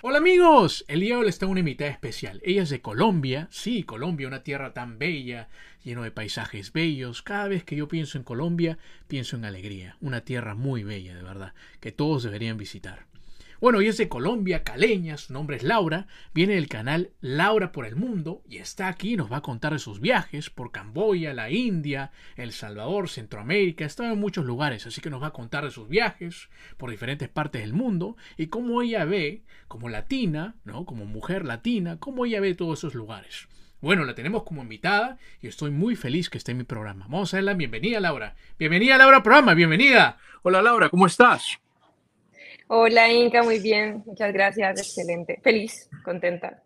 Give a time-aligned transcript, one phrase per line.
[0.00, 2.40] Hola amigos, el día de hoy les tengo una invitada especial.
[2.44, 5.48] Ella es de Colombia, sí, Colombia, una tierra tan bella,
[5.82, 7.20] lleno de paisajes bellos.
[7.20, 9.96] Cada vez que yo pienso en Colombia, pienso en alegría.
[10.00, 13.06] Una tierra muy bella, de verdad, que todos deberían visitar.
[13.60, 17.86] Bueno, ella es de Colombia, caleña, su nombre es Laura, viene del canal Laura por
[17.86, 21.50] el Mundo y está aquí, nos va a contar de sus viajes por Camboya, la
[21.50, 25.72] India, El Salvador, Centroamérica, estado en muchos lugares, así que nos va a contar de
[25.72, 30.84] sus viajes por diferentes partes del mundo y cómo ella ve, como latina, ¿no?
[30.84, 33.48] Como mujer latina, cómo ella ve todos esos lugares.
[33.80, 37.06] Bueno, la tenemos como invitada y estoy muy feliz que esté en mi programa.
[37.08, 38.36] Vamos a darle la bienvenida, Laura.
[38.56, 40.18] Bienvenida, Laura, programa, bienvenida.
[40.42, 41.58] Hola, Laura, ¿cómo estás?
[42.70, 46.62] Hola Inca, muy bien, muchas gracias, excelente, feliz, contenta.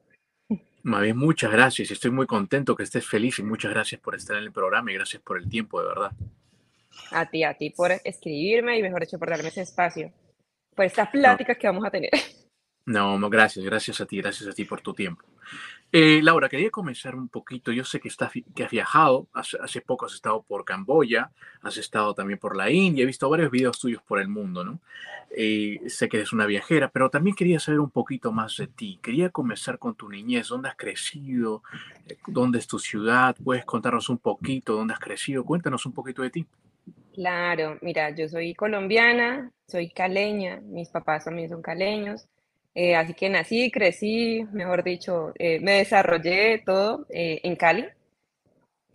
[0.48, 4.42] Bien, muchas gracias, estoy muy contento que estés feliz y muchas gracias por estar en
[4.42, 6.11] el programa y gracias por el tiempo, de verdad.
[7.12, 10.12] A ti, a ti por escribirme y mejor dicho por darme ese espacio,
[10.75, 12.11] por esta plática que vamos a tener.
[12.84, 15.25] No, gracias, gracias a ti, gracias a ti por tu tiempo.
[15.94, 17.70] Eh, Laura, quería comenzar un poquito.
[17.70, 21.76] Yo sé que, estás, que has viajado, hace, hace, poco has estado por Camboya, has
[21.76, 24.80] estado también por la India, he visto varios videos tuyos por el mundo, ¿no?
[25.36, 28.98] Eh, sé que eres una viajera, pero también quería saber un poquito más de ti.
[29.02, 31.62] Quería comenzar con tu niñez, dónde has crecido,
[32.26, 36.30] dónde es tu ciudad, puedes contarnos un poquito dónde has crecido, cuéntanos un poquito de
[36.30, 36.46] ti.
[37.12, 42.26] Claro, mira, yo soy colombiana, soy caleña, mis papás también son caleños.
[42.75, 47.87] Eh, así que nací, crecí, mejor dicho, eh, me desarrollé todo eh, en Cali,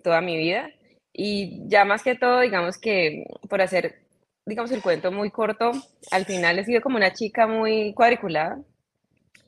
[0.03, 0.71] toda mi vida.
[1.13, 4.01] Y ya más que todo, digamos que por hacer,
[4.45, 5.71] digamos, el cuento muy corto,
[6.11, 8.59] al final he sido como una chica muy cuadriculada.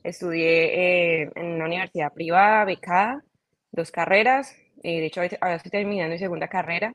[0.02, 3.24] Estudié en una universidad privada, becada,
[3.72, 4.56] dos carreras.
[4.82, 6.94] de hecho, ahora estoy terminando mi segunda carrera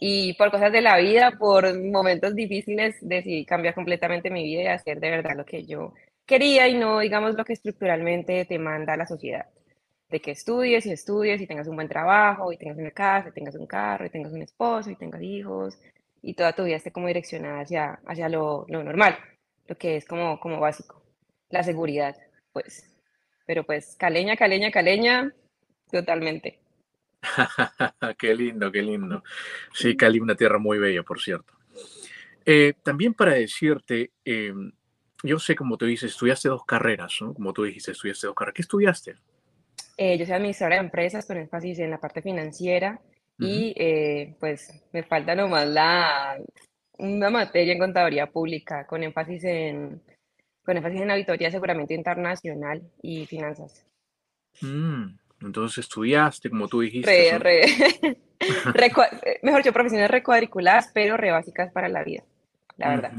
[0.00, 4.66] y por cosas de la vida, por momentos difíciles, decidí cambiar completamente mi vida y
[4.66, 5.92] hacer de verdad lo que yo
[6.26, 9.46] quería y no, digamos, lo que estructuralmente te manda la sociedad.
[10.08, 13.32] De que estudies y estudies y tengas un buen trabajo y tengas una casa y
[13.32, 15.78] tengas un carro y tengas un esposo y tengas hijos
[16.22, 19.16] y toda tu vida esté como direccionada hacia, hacia lo, lo normal,
[19.66, 21.02] lo que es como, como básico,
[21.50, 22.16] la seguridad,
[22.52, 22.88] pues.
[23.46, 25.34] Pero pues, caleña, caleña, caleña,
[25.90, 26.61] totalmente.
[28.18, 29.22] qué lindo, qué lindo.
[29.72, 31.54] Sí, Cali, una tierra muy bella, por cierto.
[32.44, 34.72] Eh, también para decirte, em,
[35.22, 37.32] yo sé, como tú dices, estudiaste dos carreras, ¿no?
[37.34, 38.54] Como tú dijiste, estudiaste dos carreras.
[38.54, 39.14] ¿Qué estudiaste?
[39.96, 43.00] Eh, yo soy administradora de empresas con énfasis en la parte financiera
[43.38, 46.38] y eh, pues me falta nomás la,
[46.98, 50.02] una materia en contaduría pública con énfasis en,
[50.64, 53.86] con énfasis en auditoría, seguramente internacional y finanzas.
[54.60, 57.38] Mm, entonces estudiaste, como tú dijiste.
[57.38, 57.62] Re,
[58.02, 58.18] re,
[59.42, 62.24] mejor yo, profesiones recuadriculadas, pero re básicas para la vida,
[62.76, 63.12] la verdad.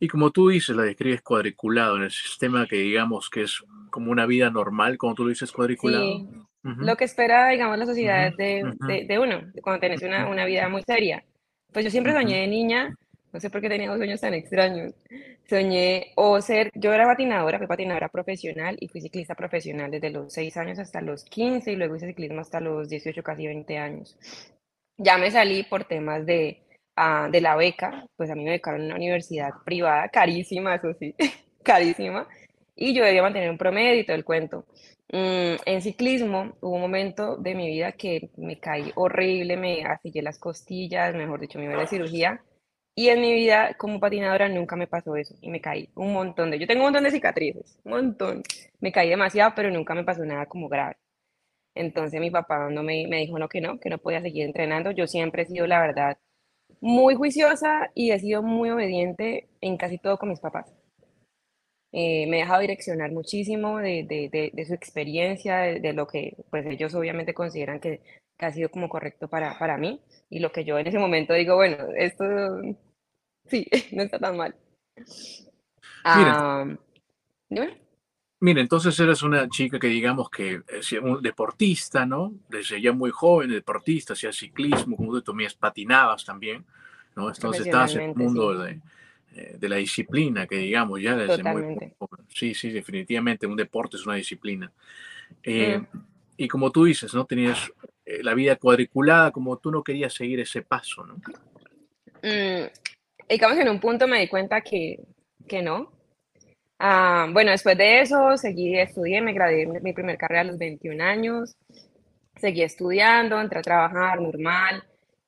[0.00, 4.10] Y como tú dices, la describes cuadriculado en el sistema que digamos que es como
[4.10, 6.04] una vida normal, como tú lo dices, cuadriculado.
[6.04, 6.28] Sí.
[6.62, 10.68] Lo que espera, digamos, la sociedad de, de, de, uno, cuando tenés una, una, vida
[10.68, 11.24] muy seria.
[11.72, 12.96] Pues yo siempre soñé de niña
[13.32, 14.92] no sé por qué tenía dos sueños tan extraños.
[15.48, 20.32] Soñé o ser, yo era patinadora, fui patinadora profesional y fui ciclista profesional desde los
[20.32, 24.18] 6 años hasta los 15 y luego hice ciclismo hasta los 18, casi 20 años.
[24.98, 26.62] Ya me salí por temas de,
[26.98, 30.92] uh, de la beca, pues a mí me becaron en una universidad privada, carísima, eso
[30.94, 31.14] sí,
[31.62, 32.28] carísima,
[32.76, 34.66] y yo debía mantener un promedio y todo el cuento.
[35.10, 40.22] Mm, en ciclismo hubo un momento de mi vida que me caí horrible, me asillé
[40.22, 42.42] las costillas, mejor dicho, me iba a la cirugía
[42.94, 46.50] y en mi vida como patinadora nunca me pasó eso y me caí un montón
[46.50, 46.58] de...
[46.58, 48.42] Yo tengo un montón de cicatrices, un montón.
[48.80, 50.96] Me caí demasiado, pero nunca me pasó nada como grave.
[51.74, 54.90] Entonces mi papá no me, me dijo no, que no, que no podía seguir entrenando.
[54.90, 56.18] Yo siempre he sido, la verdad,
[56.80, 60.72] muy juiciosa y he sido muy obediente en casi todo con mis papás.
[61.92, 66.64] Eh, me he dejado direccionar muchísimo de, de, de, su experiencia, de, lo que pues
[66.66, 68.00] ellos obviamente consideran que,
[68.42, 71.34] que, ha sido como correcto para, para mí y lo que yo en ese momento
[71.34, 72.24] digo, bueno, esto
[73.46, 74.54] sí, no está tan mal.
[76.04, 76.78] Mira,
[78.40, 82.34] Mira, entonces eres una chica que digamos que es un deportista, ¿no?
[82.48, 86.64] Desde ya muy joven, deportista, hacía ciclismo, como tú también patinabas también,
[87.14, 87.28] ¿no?
[87.28, 88.80] Entonces estabas en el mundo de,
[89.36, 91.94] eh, de la disciplina, que digamos, ya desde Totalmente.
[92.00, 94.72] muy Sí, sí, definitivamente, un deporte es una disciplina.
[95.44, 95.98] Eh, mm.
[96.38, 97.24] Y como tú dices, ¿no?
[97.24, 97.72] Tenías
[98.04, 101.16] la vida cuadriculada, como tú no querías seguir ese paso, ¿no?
[102.22, 102.66] Mm,
[103.28, 104.98] digamos, en un punto me di cuenta que,
[105.48, 105.92] que no.
[106.78, 111.02] Ah, bueno, después de eso, seguí, estudié, me gradué mi primer carrera a los 21
[111.02, 111.56] años,
[112.36, 114.82] seguí estudiando, entré a trabajar normal,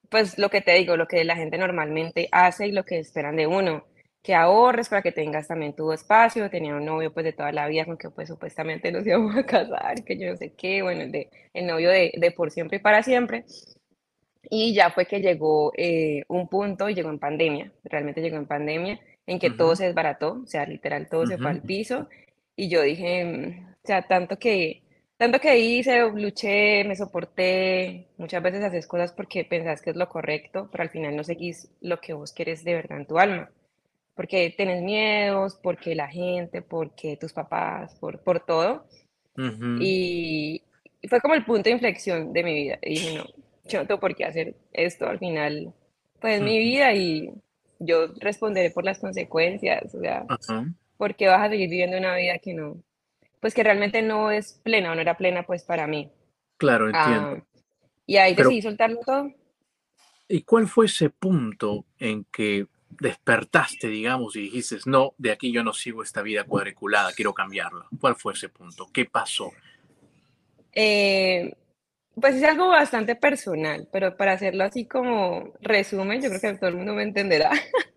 [0.09, 3.37] pues lo que te digo, lo que la gente normalmente hace y lo que esperan
[3.37, 3.85] de uno,
[4.25, 7.69] que ahorres para que tengas también tu espacio, tenía un novio pues de toda la
[7.69, 11.03] vida con que pues supuestamente nos íbamos a casar, que yo no sé qué, bueno,
[11.03, 13.45] el, de, el novio de, de por siempre y para siempre,
[14.51, 18.47] y ya fue que llegó eh, un punto, y llegó en pandemia, realmente llegó en
[18.47, 22.09] pandemia, en que todo se desbarató, o sea, literal, todo se fue al piso.
[22.57, 24.83] Y yo dije, mm, o sea, tanto que,
[25.17, 30.09] tanto que hice, luché, me soporté, muchas veces haces cosas porque pensás que es lo
[30.09, 33.51] correcto, pero al final no seguís lo que vos querés de verdad en tu alma.
[34.15, 38.87] Porque tenés miedos, porque la gente, porque tus papás, por, por todo.
[39.81, 40.63] y,
[41.03, 42.79] y, fue como el punto de inflexión de mi vida.
[42.83, 43.25] Y dije, no,
[43.65, 45.73] yo no tengo por qué hacer esto al final,
[46.21, 47.33] pues mi vida y
[47.79, 50.25] yo responderé por las consecuencias, o sea,
[50.97, 52.83] porque vas a seguir viviendo una vida que no,
[53.41, 56.11] pues que realmente no es plena o no era plena pues para mí.
[56.57, 57.43] Claro, entiendo.
[57.43, 57.45] Ah,
[58.07, 59.33] y ahí decidí soltarlo todo.
[60.29, 62.67] ¿Y cuál fue ese punto en que
[63.01, 67.87] despertaste, digamos, y dijiste, no, de aquí yo no sigo esta vida cuadriculada, quiero cambiarla?
[68.01, 68.89] ¿Cuál fue ese punto?
[68.93, 69.53] ¿Qué pasó?
[70.73, 71.53] Eh,
[72.21, 76.71] pues es algo bastante personal, pero para hacerlo así como resumen, yo creo que todo
[76.71, 77.51] el mundo me entenderá.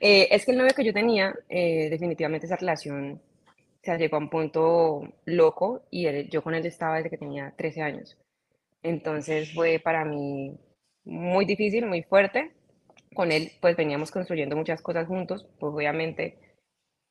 [0.00, 3.22] Eh, es que el novio que yo tenía, eh, definitivamente esa relación
[3.82, 7.82] se llegó a un punto loco y yo con él estaba desde que tenía 13
[7.82, 8.18] años.
[8.82, 10.58] Entonces fue para mí
[11.04, 12.52] muy difícil, muy fuerte.
[13.18, 16.38] Con él pues veníamos construyendo muchas cosas juntos, pues obviamente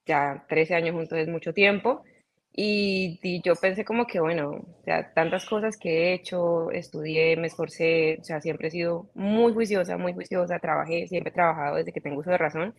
[0.06, 2.06] ya 13 años juntos es mucho tiempo
[2.54, 4.65] y, yo pensé como que, bueno, o
[5.13, 9.98] tantas cosas que he hecho, estudié, me esforcé, o sea, siempre he sido muy juiciosa,
[9.98, 12.74] muy juiciosa, trabajé, siempre he trabajado desde que tengo uso de razón.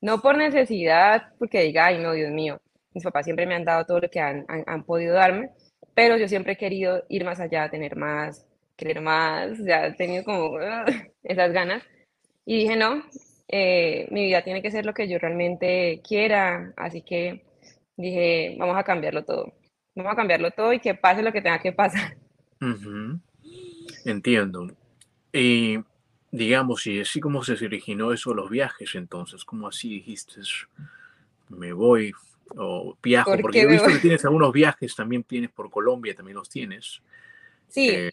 [0.00, 2.60] No por necesidad, porque diga, ay, no, Dios mío,
[2.94, 5.50] mis papás siempre me han dado todo lo que han, han, podido darme,
[5.94, 8.44] pero yo siempre he querido ir más allá, tener más,
[8.76, 10.58] querer más, o sea, he tenido como
[11.22, 11.84] esas ganas.
[12.44, 13.02] Y dije, no,
[13.48, 17.44] eh, mi vida tiene que ser lo que yo realmente quiera, así que
[17.96, 19.52] dije, vamos a cambiarlo todo.
[19.94, 22.16] Vamos a cambiarlo todo y que pase lo que tenga que pasar.
[24.04, 24.68] Entiendo.
[25.32, 25.78] Y
[26.30, 30.40] digamos, y así como se originó eso, los viajes, entonces, como así dijiste,
[31.48, 32.12] me voy
[32.56, 33.36] o viajo?
[33.40, 37.02] Porque he visto que tienes algunos viajes, también tienes por Colombia, también los tienes.
[37.68, 37.90] Sí.
[37.90, 38.12] Eh,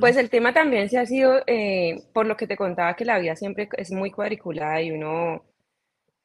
[0.00, 3.18] pues el tema también se ha sido, eh, por lo que te contaba, que la
[3.18, 5.42] vida siempre es muy cuadriculada y uno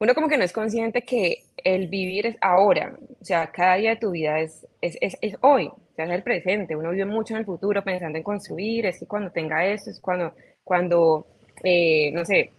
[0.02, 3.92] uno como que no es consciente que el vivir es ahora, o sea, cada día
[3.92, 7.36] de tu vida es, es, es, hoy, o sea, es el presente, uno vive mucho
[7.36, 10.34] en el futuro pensando en construir, es que cuando tenga esto, es cuando,
[10.64, 11.28] cuando
[11.64, 12.50] eh, no sé,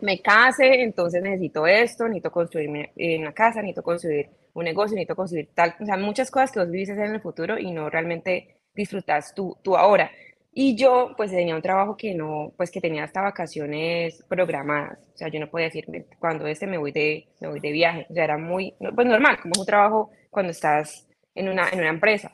[0.00, 2.90] me case, entonces necesito esto, necesito construirme
[3.20, 6.70] una casa, necesito construir un negocio, necesito construir tal, o sea, muchas cosas que vos
[6.70, 10.10] vivís en el futuro y no realmente disfrutas tú, tú ahora.
[10.52, 14.98] Y yo, pues, tenía un trabajo que no, pues, que tenía hasta vacaciones programadas.
[15.14, 15.86] O sea, yo no podía decir,
[16.18, 18.06] cuando este me voy de, me voy de viaje.
[18.10, 21.80] O sea, era muy, pues, normal, como es un trabajo cuando estás en una, en
[21.80, 22.32] una empresa.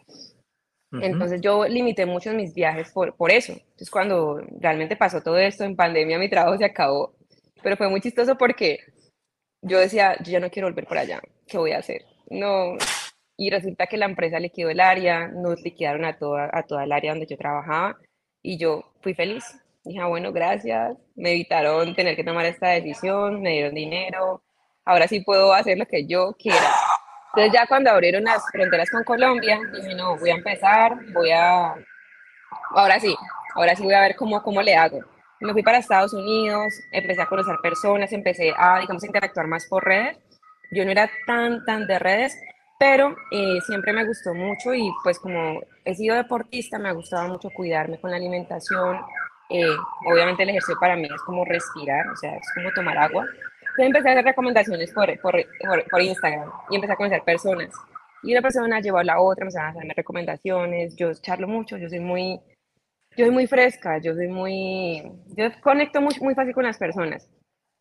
[1.03, 3.53] Entonces yo limité mucho mis viajes por, por eso.
[3.53, 7.15] Entonces cuando realmente pasó todo esto en pandemia, mi trabajo se acabó.
[7.65, 8.79] Pero fue muy chistoso porque
[9.61, 11.21] yo decía, yo ya no quiero volver por allá.
[11.49, 12.05] ¿Qué voy a hacer?
[12.31, 12.77] No.
[13.37, 16.93] Y resulta que la empresa liquidó el área, nos liquidaron a toda, a toda el
[16.93, 17.99] área donde yo trabajaba
[18.43, 19.45] y yo fui feliz.
[19.85, 20.97] Dije, ah, bueno, gracias.
[21.17, 24.43] Me evitaron tener que tomar esta decisión, me dieron dinero.
[24.85, 26.71] Ahora sí puedo hacer lo que yo quiera.
[27.35, 31.75] Entonces ya cuando abrieron las fronteras con Colombia, dije, no, voy a empezar, voy a...
[32.71, 33.15] Ahora sí,
[33.57, 35.01] ahora sí voy a ver cómo, cómo le hago.
[35.41, 39.85] Me fui para Estados Unidos, empecé a conocer personas, empecé a, digamos, interactuar más por
[39.85, 40.17] redes.
[40.71, 42.39] Yo no era tan, tan de redes,
[42.79, 47.29] pero eh, siempre me gustó mucho y pues como he sido deportista, me ha gustado
[47.29, 48.99] mucho cuidarme con la alimentación.
[49.51, 49.77] Eh,
[50.11, 53.27] obviamente el ejercicio para mí es como respirar, o sea, es como tomar agua.
[53.61, 55.35] Entonces empecé a hacer recomendaciones por, por,
[55.91, 57.71] por, Instagram y empecé a conocer personas.
[58.23, 60.97] Y una persona llevó a la otra, empezaron a hacerme recomendaciones.
[60.97, 62.41] Yo charlo mucho, yo soy muy,
[63.17, 65.03] yo soy muy fresca, yo soy muy,
[65.37, 67.29] yo conecto muy, muy fácil con las personas.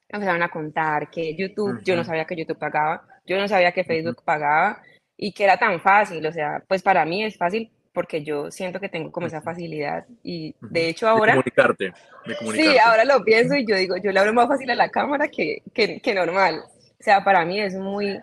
[0.09, 3.83] Empezaron a contar que YouTube, yo no sabía que YouTube pagaba, yo no sabía que
[3.83, 4.81] Facebook pagaba
[5.17, 8.79] y que era tan fácil, o sea, pues para mí es fácil porque yo siento
[8.79, 11.33] que tengo como esa facilidad y de hecho ahora...
[11.33, 11.93] De comunicarte,
[12.25, 12.71] de comunicarte.
[12.71, 15.27] Sí, ahora lo pienso y yo digo, yo le hablo más fácil a la cámara
[15.27, 16.63] que, que, que normal.
[16.65, 18.19] O sea, para mí es muy,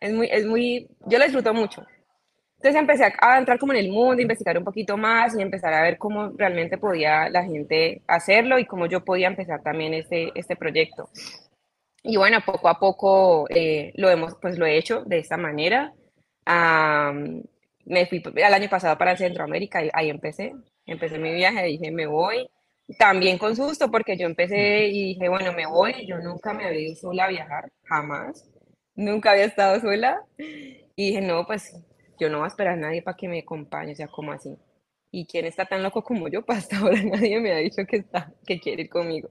[0.00, 1.86] es muy, es muy, yo lo disfruto mucho.
[2.62, 5.82] Entonces empecé a, entrar como en el mundo, investigar un poquito más y empezar a
[5.82, 10.54] ver cómo realmente podía la gente hacerlo y cómo yo podía empezar también este, este
[10.54, 11.08] proyecto.
[12.02, 15.92] Y bueno, poco a poco eh, lo, hemos, pues lo he hecho de esta manera.
[17.84, 20.54] me fui el año pasado para Centroamérica y ahí empecé.
[20.86, 22.48] Empecé mi viaje, dije, me voy.
[22.98, 26.06] También con susto, porque yo empecé y dije, bueno, me voy.
[26.06, 28.48] Yo nunca me había ido sola a viajar, jamás.
[28.94, 30.22] Nunca había estado sola.
[30.96, 31.74] Y dije, no, pues
[32.18, 34.56] yo no voy a esperar a nadie para que me acompañe, o sea, como así.
[35.10, 36.42] ¿Y quién está tan loco como yo?
[36.46, 39.30] Pues hasta ahora nadie me ha dicho que, está, que quiere ir conmigo.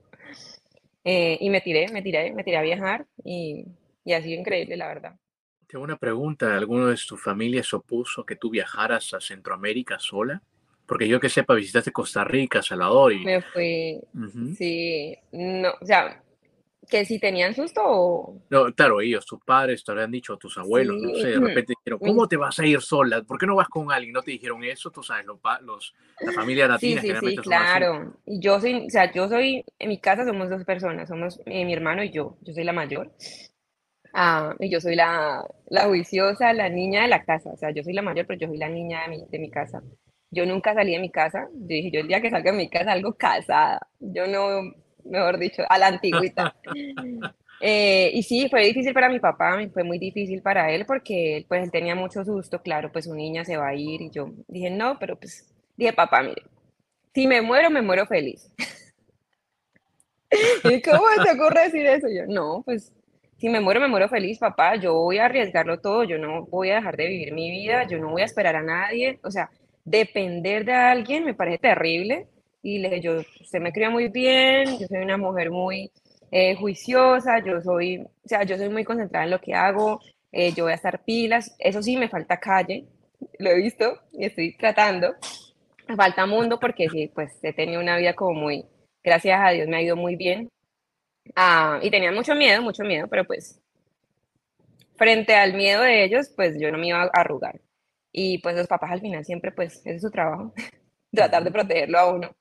[1.04, 3.66] Eh, y me tiré, me tiré, me tiré a viajar y,
[4.06, 5.16] y ha sido increíble, la verdad.
[5.68, 6.56] Tengo una pregunta.
[6.56, 10.42] ¿Alguno de tu familia se opuso que tú viajaras a Centroamérica sola?
[10.86, 13.24] Porque yo que sepa, visitaste Costa Rica, Salvador y...
[13.24, 14.02] Me fui,
[14.58, 16.22] sí, no, o sea,
[16.90, 18.42] que si tenían susto o...
[18.50, 22.00] No, claro, ellos, tus padres te habían dicho, tus abuelos, no sé, de repente dijeron,
[22.00, 23.22] ¿cómo te vas a ir sola?
[23.24, 24.14] ¿Por qué no vas con alguien?
[24.14, 24.90] ¿No te dijeron eso?
[24.90, 28.16] Tú sabes, los, los la familia latina sí, sí, sí, claro.
[28.26, 31.66] Y yo soy, o sea, yo soy, en mi casa somos dos personas, somos eh,
[31.66, 33.12] mi hermano y yo, yo soy la mayor.
[34.14, 37.84] Ah, y yo soy la, la juiciosa, la niña de la casa, o sea, yo
[37.84, 39.82] soy la mayor, pero yo soy la niña de mi, de mi casa.
[40.32, 42.70] Yo nunca salí de mi casa, yo dije, yo el día que salga de mi
[42.70, 44.74] casa, algo casada, yo no
[45.06, 46.56] mejor dicho, a la antigüita.
[47.64, 51.64] Eh, y sí, fue difícil para mi papá, fue muy difícil para él porque pues
[51.64, 54.72] él tenía mucho susto, claro, pues su niña se va a ir y yo dije,
[54.72, 56.42] no, pero pues dije, papá, mire,
[57.14, 58.52] si me muero, me muero feliz.
[60.64, 62.08] ¿Y cómo te ocurre decir eso?
[62.10, 62.92] Yo, no, pues
[63.38, 66.72] si me muero, me muero feliz, papá, yo voy a arriesgarlo todo, yo no voy
[66.72, 69.52] a dejar de vivir mi vida, yo no voy a esperar a nadie, o sea,
[69.84, 72.28] depender de alguien me parece terrible
[72.62, 75.92] y le dije, yo, usted me cría muy bien, yo soy una mujer muy
[76.32, 80.00] eh, juiciosa, yo soy, o sea, yo soy muy concentrada en lo que hago,
[80.32, 82.86] eh, yo voy a estar pilas, eso sí, me falta calle,
[83.40, 85.16] lo he visto y estoy tratando,
[85.88, 88.66] me falta mundo porque sí, pues he tenido una vida como muy,
[89.04, 90.50] gracias a Dios me ha ido muy bien,
[91.36, 93.62] ah, y tenía mucho miedo, mucho miedo, pero pues
[95.02, 97.60] frente al miedo de ellos, pues yo no me iba a arrugar.
[98.12, 100.54] Y pues los papás al final siempre, pues, ese es su trabajo,
[101.12, 102.32] tratar de protegerlo a uno.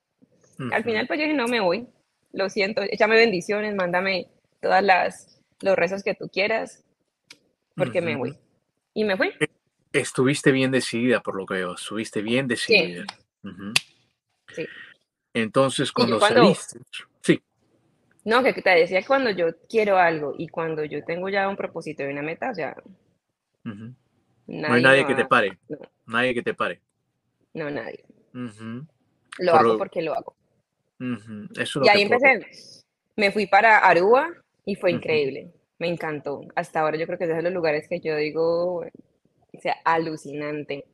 [0.72, 1.88] Al final, pues yo dije, no me voy.
[2.32, 4.28] Lo siento, échame bendiciones, mándame
[4.60, 6.84] todas las los rezos que tú quieras,
[7.76, 8.38] porque me voy.
[8.94, 9.28] Y me fui.
[9.40, 9.48] E,
[9.92, 11.74] estuviste bien decidida, por lo que veo.
[11.74, 13.04] Estuviste bien decidida.
[14.48, 14.66] Sí.
[15.34, 16.80] Entonces, cuando, saliste.
[17.20, 17.42] Sí.
[18.24, 22.02] No, que te decía cuando yo quiero algo y cuando yo tengo ya un propósito
[22.02, 22.76] y una meta, o sea.
[23.64, 23.94] no
[24.46, 25.58] hay nadie que te pare.
[26.06, 26.80] Nadie que te pare.
[27.54, 28.04] No, nadie.
[29.38, 30.39] Lo hago porque lo hago
[31.00, 32.47] y ahí empecé.
[33.16, 34.28] Me fui para Aruba
[34.64, 35.52] y fue increíble.
[35.78, 36.42] Me encantó.
[36.54, 40.85] Hasta ahora yo creo que es de los lugares que yo digo, o sea, alucinante.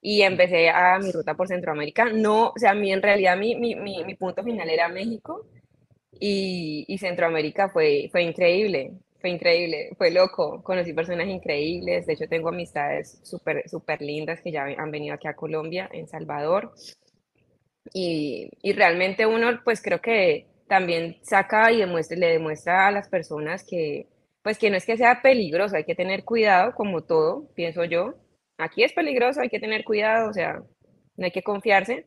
[0.00, 2.04] Y empecé a mi ruta por Centroamérica.
[2.12, 5.46] No, o sea, a mí en realidad mi, mi, mi, punto final era México
[6.20, 8.92] y, y, Centroamérica fue, fue increíble.
[9.18, 10.62] Fue increíble, fue loco.
[10.62, 12.04] Conocí personas increíbles.
[12.04, 16.06] De hecho, tengo amistades súper super lindas que ya han venido aquí a Colombia, en
[16.06, 16.74] Salvador.
[17.92, 23.08] Y, y, realmente uno, pues creo que también saca y demuestra, le demuestra a las
[23.08, 24.08] personas que,
[24.42, 28.14] pues que no es que sea peligroso, hay que tener cuidado como todo, pienso yo.
[28.58, 30.62] Aquí es peligroso, hay que tener cuidado, o sea,
[31.16, 32.06] no hay que confiarse.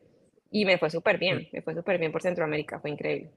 [0.50, 3.30] Y me fue súper bien, me fue súper bien por Centroamérica, fue increíble.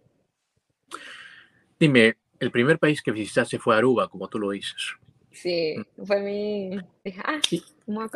[1.80, 4.96] Dime, el primer país que visitaste fue Aruba, como tú lo dices.
[5.32, 6.78] Sí, fue mi...
[7.24, 7.40] Ah,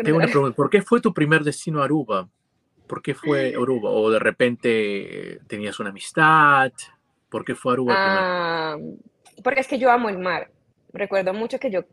[0.04, 2.30] Tengo una pregunta, ¿por qué fue tu primer destino Aruba?
[2.88, 3.90] ¿Por qué fue Aruba?
[3.90, 6.72] ¿O de repente tenías una amistad?
[7.30, 7.94] ¿Por qué fue Aruba?
[7.98, 8.78] Ah,
[9.44, 10.50] porque es que yo amo el mar.
[10.94, 11.86] Recuerdo mucho que yo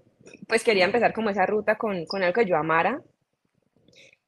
[0.46, 3.02] pues quería empezar como esa ruta con, con algo que yo amara.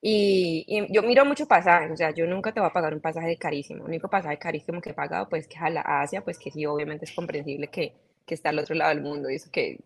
[0.07, 3.39] Y, yo miro mucho pasajes, o sea, yo nunca te voy a pagar un pasaje
[3.39, 3.85] carísimo.
[3.85, 6.51] El único pasaje carísimo que he pagado, pues, que es a la Asia, pues que
[6.51, 7.95] sí, obviamente es comprensible que,
[8.27, 9.79] que está al otro lado del mundo y eso que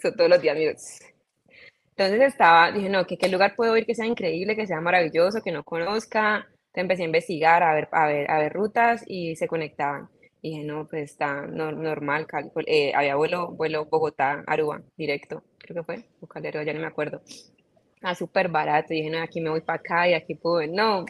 [0.00, 1.00] son todos los días, amigos,
[1.96, 5.42] entonces estaba, dije, no, que qué lugar puedo ir que sea increíble, que sea maravilloso,
[5.42, 6.46] que no conozca.
[6.74, 10.10] Entonces empecé a investigar, a ver, a ver, a ver rutas y se conectaban.
[10.42, 12.26] Y dije, no, pues está normal,
[12.66, 16.86] eh, había vuelo, vuelo Bogotá, Aruba, directo, creo que fue, o Calero, ya no me
[16.86, 17.22] acuerdo.
[18.02, 21.06] Ah, súper barato, y dije, no, aquí me voy para acá y aquí puedo, no,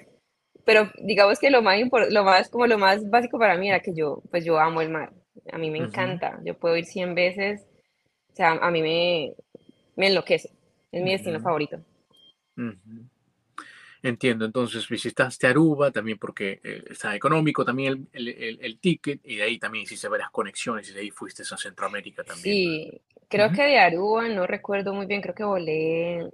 [0.65, 1.79] pero digamos que lo más,
[2.11, 4.91] lo más, como lo más básico para mí era que yo, pues yo amo el
[4.91, 5.13] mar,
[5.53, 7.67] a mí me encanta, yo puedo ir 100 veces,
[8.33, 9.35] o sea, a mí me,
[9.97, 10.56] me enloquece.
[10.97, 11.79] Es mi destino favorito.
[14.03, 19.37] Entiendo, entonces visitaste Aruba también porque eh, está económico también el, el, el, ticket y
[19.37, 22.43] de ahí también hiciste varias conexiones y de ahí fuiste a Centroamérica también.
[22.43, 26.31] Sí, creo que de Aruba, no recuerdo muy bien, creo que volé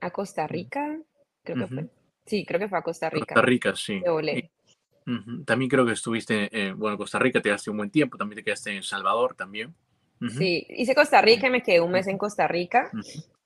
[0.00, 0.98] a Costa Rica,
[1.42, 1.86] creo que fue.
[2.26, 3.34] Sí, creo que fue a Costa Rica.
[3.34, 4.00] Costa Rica, sí.
[4.00, 4.50] volé.
[5.46, 8.44] También creo que estuviste, en, bueno, Costa Rica te quedaste un buen tiempo, también te
[8.44, 9.74] quedaste en El Salvador también.
[10.28, 12.90] Sí, hice Costa Rica y me quedé un mes en Costa Rica.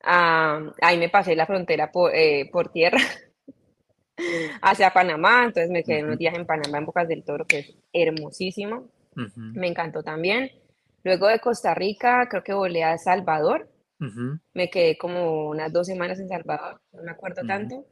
[0.03, 2.99] Ah, ahí me pasé la frontera por, eh, por tierra
[4.63, 7.75] hacia Panamá, entonces me quedé unos días en Panamá, en Bocas del Toro, que es
[7.93, 8.89] hermosísimo.
[9.37, 10.51] Me encantó también.
[11.05, 13.69] Luego de Costa Rica, creo que volé a Salvador.
[14.53, 17.87] Me quedé como unas dos semanas en Salvador, no me acuerdo tanto.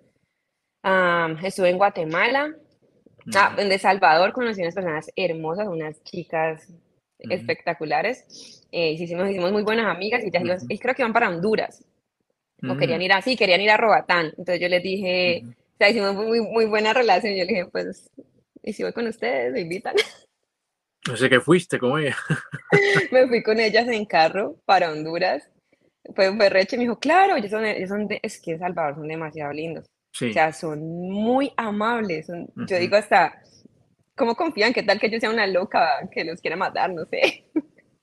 [0.83, 2.55] Ah, estuve en Guatemala.
[3.35, 6.69] Ah, en de Salvador conocí unas personas hermosas, unas chicas
[7.31, 8.65] espectaculares.
[8.71, 11.85] Eh, hicimos, hicimos muy buenas amigas y ya creo que iban para Honduras.
[12.69, 14.27] O querían ir así, querían ir a Robatán.
[14.27, 15.43] Entonces yo les dije,
[15.81, 17.35] hicimos muy, muy buena relación.
[17.35, 18.09] Yo le dije, pues,
[18.63, 19.53] ¿y si voy con ustedes?
[19.53, 19.95] ¿Me invitan?
[21.09, 22.17] No sé qué fuiste con ella.
[23.11, 25.51] me fui con ellas en carro para Honduras.
[26.15, 29.87] Fue, fue reche, me dijo, claro, ellos son, son es que Salvador son demasiado lindos.
[30.15, 32.29] O sea, son muy amables.
[32.55, 33.42] Yo digo hasta,
[34.23, 34.73] ¿cómo confían?
[34.73, 36.93] ¿Qué tal que yo sea una loca que los quiera matar?
[36.93, 37.45] No sé.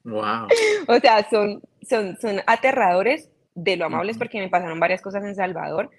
[0.04, 0.48] Wow.
[0.90, 5.34] o sea, son, son, son aterradores de lo amables porque me pasaron varias cosas en
[5.34, 5.90] Salvador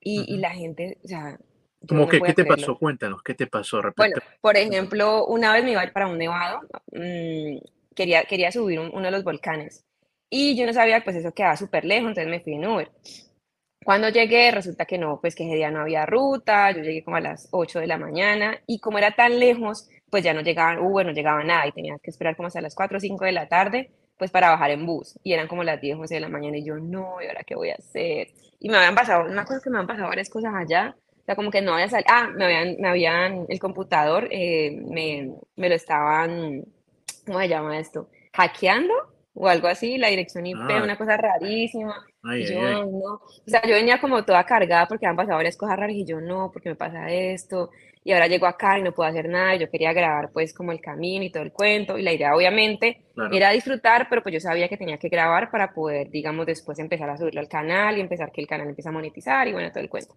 [0.00, 1.38] y, la gente, o sea...
[1.86, 2.78] ¿Cómo que, ¿Qué te pasó?
[2.78, 3.82] Cuéntanos, ¿qué te pasó?
[3.94, 6.60] Bueno, por ejemplo, una vez me iba a ir para un nevado,
[6.92, 7.58] mm,
[7.94, 9.84] quería, quería subir uno de los volcanes
[10.30, 12.90] y yo no sabía, pues eso quedaba súper lejos, entonces me fui en Uber.
[13.84, 17.16] Cuando llegué, resulta que no, pues que ese día no había ruta, yo llegué como
[17.16, 20.80] a las 8 de la mañana y como era tan lejos, pues ya no llegaba
[20.80, 23.32] Uber, no llegaba nada y tenía que esperar como hasta las 4 o 5 de
[23.32, 25.18] la tarde, pues para bajar en bus.
[25.22, 27.44] Y eran como las 10 o 11 de la mañana y yo, no, ¿y ahora
[27.44, 28.28] qué voy a hacer?
[28.60, 31.36] y me habían pasado, una cosa que me han pasado varias cosas allá, o sea,
[31.36, 35.68] como que no había salido, ah, me habían, me habían, el computador eh, me, me,
[35.68, 36.64] lo estaban,
[37.26, 38.08] ¿cómo se llama esto?
[38.32, 38.94] Hackeando
[39.34, 40.82] o algo así, la dirección IP, ah.
[40.82, 41.94] una cosa rarísima.
[42.34, 45.76] y yo, no, o sea, yo venía como toda cargada porque han pasado varias cosas
[45.76, 47.70] raras y yo, no, porque me pasa esto,
[48.04, 50.80] y ahora llego acá y no puedo hacer nada, yo quería grabar pues como el
[50.80, 53.02] camino y todo el cuento, y la idea obviamente
[53.32, 57.10] era disfrutar, pero pues yo sabía que tenía que grabar para poder, digamos, después empezar
[57.10, 59.82] a subirlo al canal y empezar que el canal empiece a monetizar y bueno, todo
[59.82, 60.14] el cuento.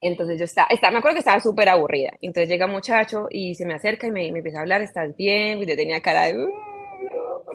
[0.00, 3.54] Entonces yo estaba, estaba me acuerdo que estaba súper aburrida, entonces llega un muchacho y
[3.54, 5.62] se me acerca y me, me empieza a hablar, ¿estás bien?
[5.62, 6.50] Y yo tenía cara de, uh,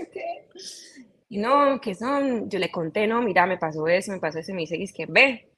[0.02, 0.48] ¿por qué?
[1.30, 4.52] Y no, que son, yo le conté, no, mira, me pasó eso, me pasó eso,
[4.52, 5.50] y me dice, es que ve,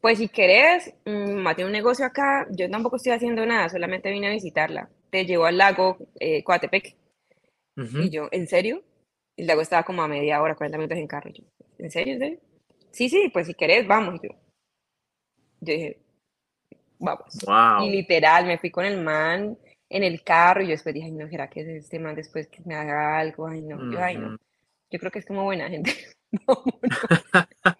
[0.00, 4.28] pues si querés, mmm, tiene un negocio acá, yo tampoco estoy haciendo nada, solamente vine
[4.28, 4.88] a visitarla.
[5.10, 6.96] Te llevo al lago eh, Coatepec.
[7.76, 8.82] Y yo, ¿en serio?
[9.36, 11.30] El lago estaba como a media hora, 40 minutos en carro.
[11.78, 12.14] ¿en serio?
[12.14, 12.38] ¿En serio?
[12.90, 14.20] Sí, sí, pues si querés, vamos.
[14.22, 14.30] yo,
[15.60, 15.98] yo dije,
[16.98, 17.24] vamos.
[17.82, 21.12] Y literal, me fui con el man en el carro y yo después dije, ay,
[21.12, 23.46] no, ¿será que es este man después que me haga algo?
[23.46, 24.36] Ay, no, yo, ay, no.
[24.90, 25.92] Yo creo que es como buena gente.
[26.30, 27.76] no, no.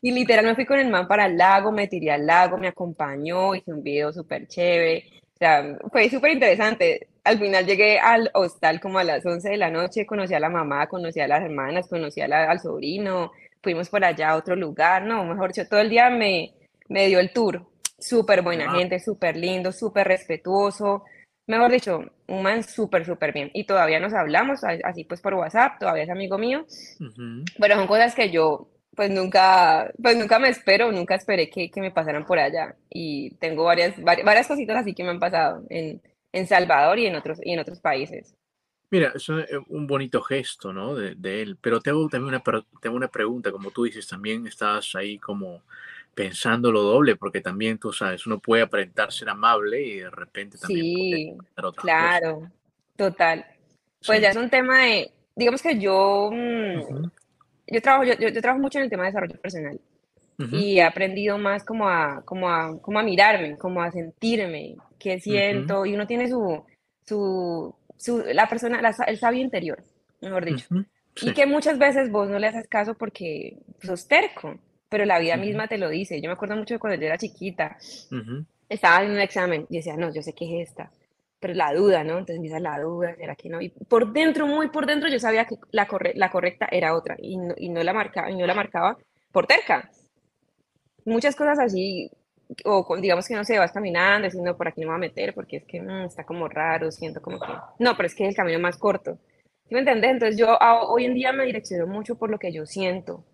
[0.00, 2.68] Y literal me fui con el man para el lago, me tiré al lago, me
[2.68, 5.04] acompañó, hice un video súper chévere.
[5.34, 7.08] O sea, fue súper interesante.
[7.24, 10.48] Al final llegué al hostal como a las 11 de la noche, conocí a la
[10.48, 15.24] mamá, conocí a las hermanas, conocí al sobrino, fuimos por allá a otro lugar, no,
[15.24, 16.54] mejor dicho, todo el día me,
[16.88, 17.66] me dio el tour.
[17.98, 21.04] Súper buena gente, súper lindo, súper respetuoso.
[21.46, 23.50] Mejor dicho, un man súper, súper bien.
[23.52, 26.66] Y todavía nos hablamos, así pues por WhatsApp, todavía es amigo mío.
[27.58, 31.80] Pero son cosas que yo pues nunca, pues nunca me espero, nunca esperé que, que
[31.80, 32.76] me pasaran por allá.
[32.88, 36.00] Y tengo varias, varias, cositas así que me han pasado en,
[36.32, 38.34] en Salvador y en otros, y en otros países.
[38.90, 40.94] Mira, es un bonito gesto, ¿no?
[40.94, 41.58] De, de, él.
[41.60, 45.62] Pero tengo también una, tengo una pregunta, como tú dices, también estás ahí como
[46.14, 50.58] pensando lo doble, porque también tú sabes, uno puede aparentar ser amable y de repente
[50.58, 51.36] también sí,
[51.76, 52.50] claro,
[52.96, 53.44] total.
[54.06, 57.10] Pues ya es un tema de, digamos que yo, mm,
[57.68, 59.80] yo trabajo, yo, yo, trabajo mucho en el tema de desarrollo personal
[60.38, 65.20] y he aprendido más como a, como, a, como a mirarme, como a sentirme, qué
[65.20, 66.64] siento, y uno tiene su,
[67.06, 69.82] su, su la persona, la, el sabio interior,
[70.20, 70.66] mejor dicho.
[71.22, 74.58] Y que muchas veces vos no le haces caso porque sos terco,
[74.94, 76.20] pero la vida misma te lo dice.
[76.20, 77.76] Yo me acuerdo mucho de cuando yo era chiquita,
[78.68, 80.88] estaba en un examen y decía, no, yo sé qué es esta
[81.40, 82.12] pero la duda, ¿no?
[82.12, 83.60] Entonces empieza la duda, ¿será que no?
[83.60, 87.36] Y por dentro, muy por dentro, yo sabía que la, la correcta era otra y
[87.36, 88.96] no, y no, la marcaba, y no la marcaba
[89.32, 89.90] por terca.
[91.04, 92.08] Muchas cosas así,
[92.64, 95.34] o digamos que no sé, vas caminando, diciendo por aquí no me voy a meter
[95.34, 97.52] porque es que mm, está como raro, siento como que.
[97.80, 99.18] No, pero es que es el camino más corto.
[99.68, 100.12] ¿Sí me entendés?
[100.12, 100.56] Entonces yo
[100.88, 103.24] hoy en día me direcciono mucho por lo que yo siento.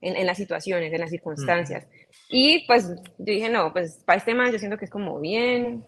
[0.00, 1.86] En, las situaciones, en las circunstancias.
[2.28, 5.84] Y pues yo dije, no, pues para este man yo siento que es como bien,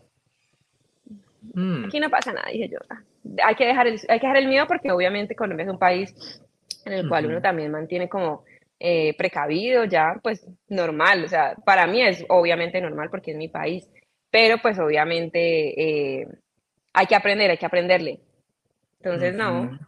[1.54, 1.84] mm.
[1.84, 2.78] aquí no pasa nada, dije yo.
[3.44, 6.42] Hay que, dejar el, hay que dejar el miedo porque obviamente Colombia es un país
[6.84, 8.44] en el cual uno también mantiene como
[8.78, 13.48] eh, precavido, ya pues normal, o sea, para mí es obviamente normal porque es mi
[13.48, 13.86] país,
[14.30, 16.26] pero pues obviamente eh,
[16.92, 18.20] hay que aprender, hay que aprenderle.
[19.02, 19.78] Entonces, no.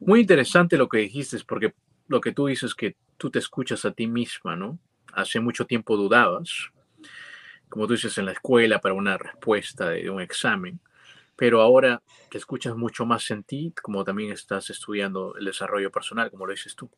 [0.00, 1.72] Muy interesante lo que dijiste, porque
[2.10, 4.80] lo que tú dices es que tú te escuchas a ti misma, ¿no?
[5.12, 6.70] Hace mucho tiempo dudabas,
[7.68, 10.80] como tú dices, en la escuela para una respuesta de un examen,
[11.36, 16.32] pero ahora te escuchas mucho más en ti, como también estás estudiando el desarrollo personal,
[16.32, 16.90] como lo dices tú.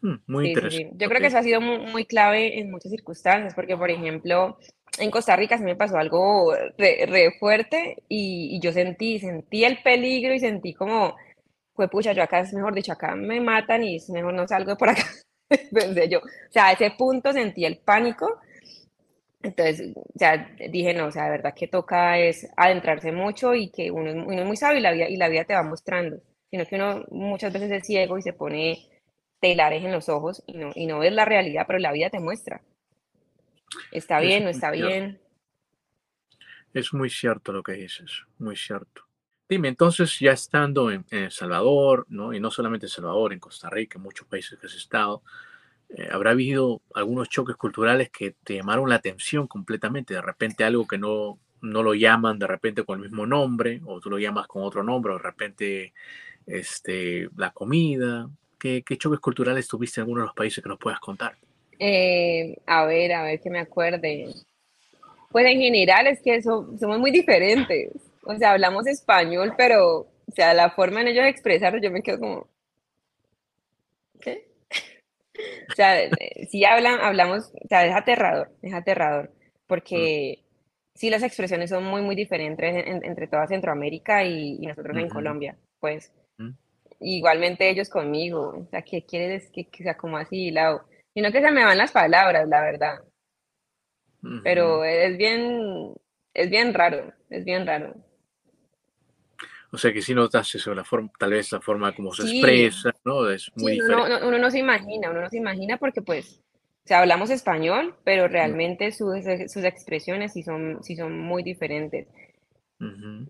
[0.00, 0.96] Hmm, muy interesante.
[0.96, 4.58] Yo creo que eso ha sido muy, clave en muchas circunstancias, porque, por ejemplo,
[4.98, 10.34] en Costa Rica se me pasó algo re, fuerte y, yo sentí, sentí el peligro
[10.34, 11.14] y sentí como,
[11.78, 14.72] fue pucha, yo acá es mejor dicho, acá me matan y es mejor no salgo
[14.72, 15.04] de por acá.
[15.48, 16.18] Pensé yo.
[16.18, 18.40] O sea, a ese punto sentí el pánico.
[19.40, 23.70] Entonces, o sea, dije, no, o sea, de verdad que toca es adentrarse mucho y
[23.70, 26.20] que uno, uno es muy sabio y la, vida, y la vida te va mostrando,
[26.50, 28.88] sino que uno muchas veces es ciego y se pone
[29.40, 32.18] telares en los ojos y no, y no ves la realidad, pero la vida te
[32.18, 32.60] muestra.
[33.92, 35.20] Está bien, no está bien.
[36.74, 39.07] Es muy cierto lo que dices, muy cierto.
[39.48, 42.32] Dime, entonces ya estando en, El Salvador, ¿no?
[42.32, 45.22] y no solamente en Salvador, en Costa Rica, en muchos países que has estado,
[45.88, 50.86] eh, habrá habido algunos choques culturales que te llamaron la atención completamente, de repente algo
[50.86, 54.46] que no, no lo llaman de repente con el mismo nombre, o tú lo llamas
[54.46, 55.94] con otro nombre, o de repente
[56.46, 60.98] este, la comida, ¿Qué, choques culturales tuviste en alguno de los países que nos puedas
[60.98, 61.36] contar?
[61.78, 64.34] Eh, a ver, a ver que me acuerde.
[65.30, 67.92] Pues en general es que somos muy diferentes.
[68.28, 72.02] O sea, hablamos español, pero, o sea, la forma en ellos de expresar, yo me
[72.02, 72.46] quedo como,
[74.20, 74.50] ¿qué?
[75.70, 79.32] o sea, eh, si hablan, hablamos, o sea, es aterrador, es aterrador,
[79.66, 80.98] porque mm.
[80.98, 86.12] sí las expresiones son muy, muy diferentes entre toda Centroamérica y, nosotros en Colombia, pues
[87.00, 88.58] igualmente ellos conmigo.
[88.58, 90.84] O sea, ¿qué quieres que, que sea como así, lado?
[91.14, 92.98] Sino que se me van las palabras, la verdad.
[94.44, 95.94] Pero es bien,
[96.34, 97.94] es bien raro, es bien raro.
[99.70, 102.90] O sea que si notas eso, la forma, tal vez la forma como se expresa,
[103.04, 103.28] ¿no?
[103.28, 104.24] Es muy diferente.
[104.24, 106.40] uno no se imagina, uno no se imagina porque pues,
[106.84, 109.18] o sea, hablamos español, pero realmente sus,
[109.52, 112.08] sus expresiones sí son, sí son muy diferentes.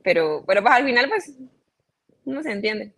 [0.04, 1.36] Pero, pero pues, al final pues,
[2.24, 2.92] no se entiende.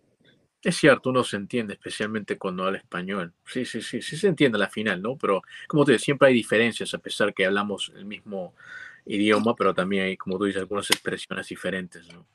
[0.61, 3.33] Es cierto, uno se entiende, especialmente cuando habla español.
[3.45, 5.17] Sí, sí, sí, sí se entiende a la final, ¿no?
[5.17, 8.53] Pero, como te digo, siempre hay diferencias, a pesar que hablamos el mismo
[9.07, 12.27] idioma, pero también hay, como tú dices, algunas expresiones diferentes, ¿no?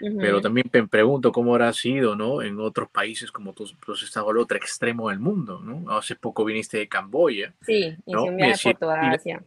[0.00, 2.40] Pero también me pregunto cómo habrá sido, ¿no?
[2.42, 5.90] En otros países como tú, tú has estado al otro extremo del mundo, ¿no?
[5.90, 7.54] Hace poco viniste de Camboya.
[7.62, 9.42] Sí, hice un viaje por toda Asia.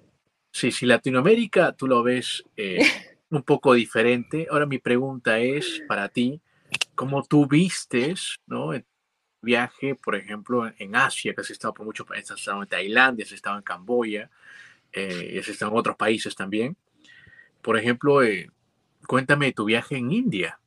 [0.51, 2.79] Sí, si Latinoamérica tú lo ves eh,
[3.29, 6.41] un poco diferente, ahora mi pregunta es para ti,
[6.95, 8.73] como tú vistes, ¿no?
[8.73, 8.85] El
[9.41, 13.25] viaje, por ejemplo, en Asia, que has estado por muchos países, has estado en Tailandia,
[13.25, 14.29] has estado en Camboya,
[14.91, 16.75] eh, has estado en otros países también.
[17.61, 18.49] Por ejemplo, eh,
[19.11, 20.57] cuéntame tu viaje en India.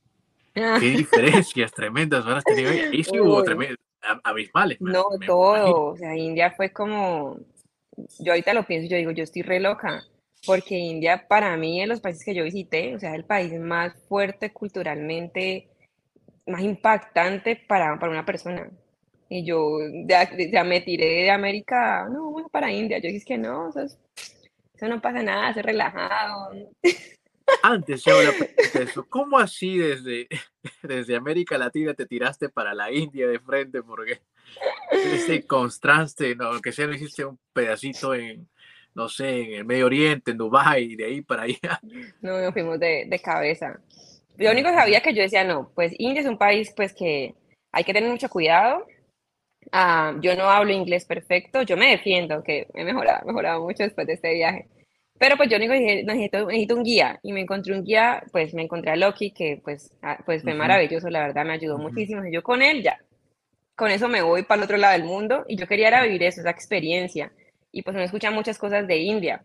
[0.54, 0.76] Ah.
[0.78, 3.02] Qué diferencias tremendas has tenido ahí.
[3.02, 3.78] sí hubo tremendas,
[4.22, 4.78] abismales.
[4.82, 5.92] no, todo.
[5.92, 7.38] O sea, India fue como.
[8.18, 10.04] Yo ahorita lo pienso, yo digo, yo estoy re loca
[10.46, 13.58] porque India para mí en los países que yo visité, o sea, es el país
[13.58, 15.70] más fuerte culturalmente,
[16.46, 18.68] más impactante para, para una persona.
[19.30, 22.98] Y yo ya, me tiré de América, no, bueno, para India.
[22.98, 23.96] Yo dije que no, eso,
[24.82, 26.50] no pasa nada, es relajado.
[27.66, 28.12] Antes ya
[28.74, 30.28] eso, ¿cómo así desde,
[30.82, 33.82] desde América Latina te tiraste para la India de frente?
[33.82, 34.20] Porque
[34.90, 36.60] ese contraste, ¿no?
[36.60, 38.46] que sea, hiciste un pedacito en,
[38.94, 41.80] no sé, en el Medio Oriente, en Dubái, y de ahí para allá.
[42.20, 43.80] No, nos fuimos de, de cabeza.
[44.36, 47.34] Lo único que sabía que yo decía, no, pues India es un país pues que
[47.72, 48.86] hay que tener mucho cuidado.
[49.72, 54.06] Ah, yo no hablo inglés perfecto, yo me defiendo, que he mejorado, mejorado mucho después
[54.06, 54.68] de este viaje.
[55.18, 58.62] Pero pues yo dije, necesito, necesito, un guía y me encontré un guía, pues me
[58.62, 59.96] encontré a Loki, que pues,
[60.26, 62.24] pues fue maravilloso, la verdad me ayudó muchísimo.
[62.24, 62.98] Y yo con él ya,
[63.76, 66.22] con eso me voy para el otro lado del mundo y yo quería era vivir
[66.24, 67.32] eso, esa experiencia.
[67.72, 69.44] Y pues me escuchan muchas cosas de India.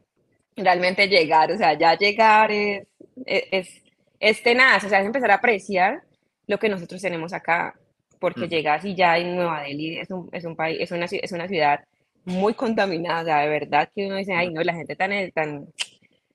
[0.55, 2.87] Realmente llegar, o sea, ya llegar es,
[3.25, 3.81] es
[4.19, 6.03] es tenaz, o sea, es empezar a apreciar
[6.47, 7.75] lo que nosotros tenemos acá,
[8.19, 11.31] porque llegas y ya en Nueva Delhi es un, es un país, es una, es
[11.31, 11.79] una ciudad
[12.29, 15.67] muy contaminada, o sea, de verdad que uno dice, ay, no, la gente tan, tan,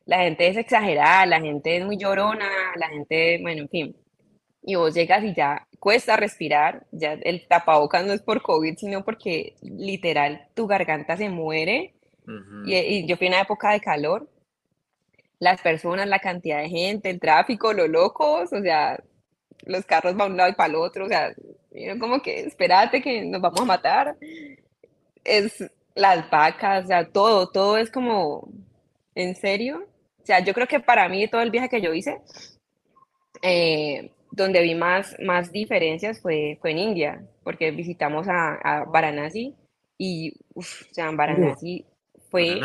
[0.07, 3.97] la gente es exagerada, la gente es muy llorona, la gente, bueno, en fin.
[4.63, 9.05] y vos llegas y ya cuesta respirar, ya el tapabocas no es por COVID, sino
[9.05, 11.95] porque literal tu garganta se muere.
[12.67, 14.29] y, yo fui en una época de calor,
[15.39, 18.99] las personas, la cantidad de gente, el tráfico, los locos, o sea,
[19.67, 21.35] los carros van un lado y para el otro, o sea,
[22.01, 24.17] como que espérate que nos vamos a matar.
[25.23, 25.63] Es
[25.95, 28.49] las vacas, o sea, todo, todo es como,
[29.15, 29.87] ¿en serio?
[30.23, 32.21] O sea, yo creo que para mí todo el viaje que yo hice,
[33.43, 39.55] eh, donde vi más, más diferencias fue, fue en India, porque visitamos a, a Varanasi
[39.99, 41.85] y, uff, o sea, en Varanasi
[42.31, 42.61] fue...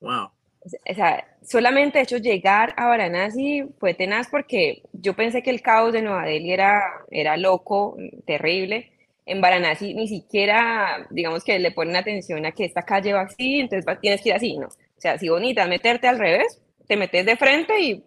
[0.00, 0.30] Wow.
[0.60, 5.62] O sea, solamente de hecho llegar a Varanasi fue tenaz porque yo pensé que el
[5.62, 8.90] caos de Nueva Delhi era, era loco, terrible.
[9.26, 13.60] En Varanasi ni siquiera, digamos que le ponen atención a que esta calle va así,
[13.60, 14.68] entonces tienes que ir así, ¿no?
[14.68, 18.04] O sea, si bonita meterte al revés, te metes de frente y,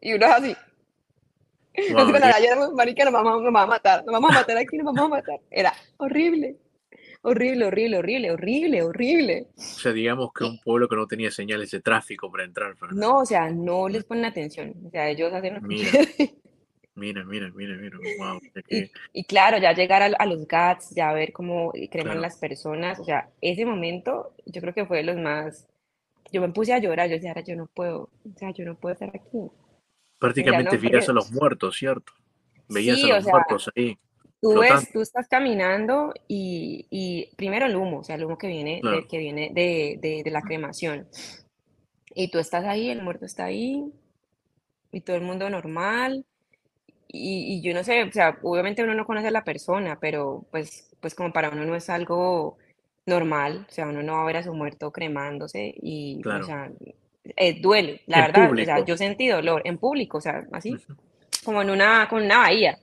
[0.00, 0.56] y uno es así.
[1.92, 4.86] Wow, no marica, nos vamos, nos vamos a matar, nos vamos a matar aquí, nos
[4.86, 5.38] vamos a matar.
[5.50, 6.56] Era horrible,
[7.22, 9.46] horrible, horrible, horrible, horrible, horrible.
[9.56, 12.74] O sea, digamos que un pueblo que no tenía señales de tráfico para entrar.
[12.92, 14.74] No, o sea, no les ponen atención.
[14.86, 15.58] O sea, ellos hacen...
[15.62, 15.90] Mira,
[16.98, 17.98] mira, mira, mira, mira.
[18.18, 18.40] Wow,
[19.12, 23.30] y, claro, ya llegar a, los GATS, ya ver cómo creman las personas, o sea,
[23.40, 25.66] ese momento yo creo que fue de los más...
[26.30, 28.74] Yo me puse a llorar, yo decía, ahora yo no puedo, o sea, yo no
[28.74, 29.50] puedo estar aquí.
[30.18, 32.12] Prácticamente veías a los muertos, ¿cierto?
[32.68, 33.96] Veías a los muertos ahí.
[34.40, 38.46] Tú ves, tú estás caminando y, y, primero el humo, o sea, el humo que
[38.46, 41.08] viene, de, que viene de, de, de, la cremación.
[42.14, 43.90] Y tú estás ahí, el muerto está ahí,
[44.92, 46.24] y todo el mundo normal.
[47.10, 50.46] Y, y, yo no sé, o sea, obviamente uno no conoce a la persona, pero
[50.50, 52.58] pues, pues como para uno no es algo
[53.06, 56.70] normal, o sea, uno no va a ver a su muerto cremándose y, o sea,
[57.36, 58.52] eh, duele, la verdad.
[58.52, 60.76] O sea, yo sentí dolor en público, o sea, así,
[61.44, 62.78] como en una, con una bahía.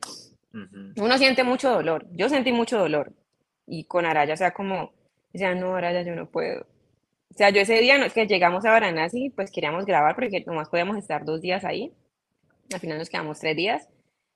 [0.97, 2.05] Uno siente mucho dolor.
[2.11, 3.11] Yo sentí mucho dolor.
[3.67, 4.93] Y con Araya, o sea, como,
[5.33, 6.61] o sea, no, Araya, yo no puedo.
[6.61, 10.43] O sea, yo ese día no es que llegamos a Varanasi, pues queríamos grabar porque
[10.45, 11.91] nomás podíamos estar dos días ahí.
[12.73, 13.89] Al final nos quedamos tres días.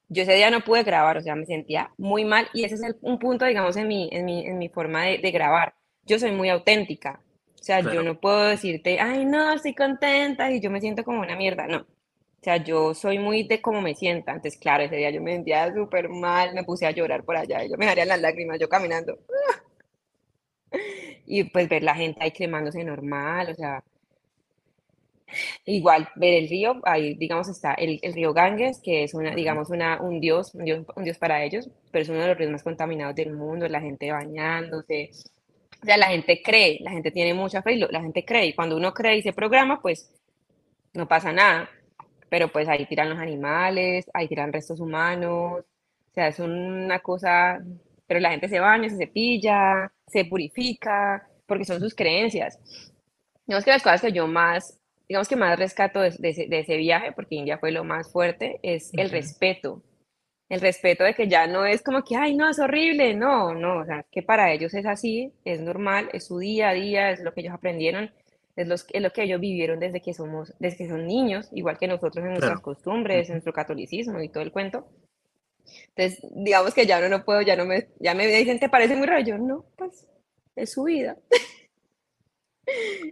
[0.10, 2.82] Yo ese día no pude grabar, o sea, me sentía muy mal y ese es
[3.02, 5.76] un punto, digamos, en mi, en mi, en mi forma de, de grabar.
[6.04, 7.22] Yo soy muy auténtica.
[7.60, 11.22] O sea, yo no puedo decirte, ay, no, estoy contenta y yo me siento como
[11.22, 11.68] una mierda.
[11.68, 11.80] No.
[11.80, 14.32] O sea, yo soy muy de cómo me sienta.
[14.32, 17.64] Entonces, claro, ese día yo me sentía súper mal, me puse a llorar por allá
[17.66, 19.20] y yo me daría las lágrimas, yo caminando.
[21.26, 23.84] Y pues ver la gente ahí cremándose normal, o sea,
[25.66, 29.70] igual ver el río, ahí digamos está el, el río Ganges, que es una, digamos,
[29.70, 32.52] una, un, dios, un dios, un dios para ellos, pero es uno de los ríos
[32.52, 35.12] más contaminados del mundo, la gente bañándose,
[35.82, 38.48] o sea, la gente cree, la gente tiene mucha fe y la gente cree.
[38.48, 40.12] Y cuando uno cree y se programa, pues
[40.94, 41.70] no pasa nada.
[42.30, 45.62] Pero pues ahí tiran los animales, ahí tiran restos humanos.
[45.62, 47.60] O sea, es una cosa,
[48.08, 52.60] pero la gente se baña, se cepilla, se purifica, porque son sus creencias.
[53.48, 54.79] Digamos que las cosas que yo más,
[55.10, 58.92] digamos que más rescato de, de, ese, viaje, porque India fue lo más fuerte, es
[58.94, 59.84] el respeto
[60.50, 63.82] el respeto de que ya no es como que, ay, no, es horrible, no, no,
[63.82, 67.22] o sea, que para ellos es así, es normal, es su día a día, es
[67.22, 68.12] lo que ellos aprendieron,
[68.56, 71.78] es, los, es lo que ellos vivieron desde que somos, desde que son niños, igual
[71.78, 74.88] que nosotros en nuestras costumbres, en nuestro catolicismo y todo el cuento.
[75.96, 78.96] Entonces, digamos que ya no, no puedo, ya no me, ya me dicen, ¿te parece
[78.96, 79.24] muy raro?
[79.24, 80.08] Yo, no, pues,
[80.56, 81.16] es su vida.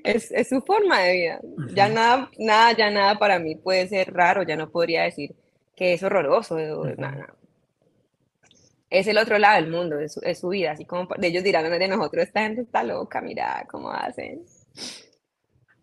[0.04, 1.40] es, es, su forma de vida.
[1.74, 5.36] Ya nada, nada, ya nada para mí puede ser raro, ya no podría decir,
[5.76, 6.58] que es horroroso.
[8.90, 11.70] Es el otro lado del mundo, es, es su vida, así como de ellos dirán
[11.70, 14.46] de nosotros, esta gente está loca, mira cómo hacen.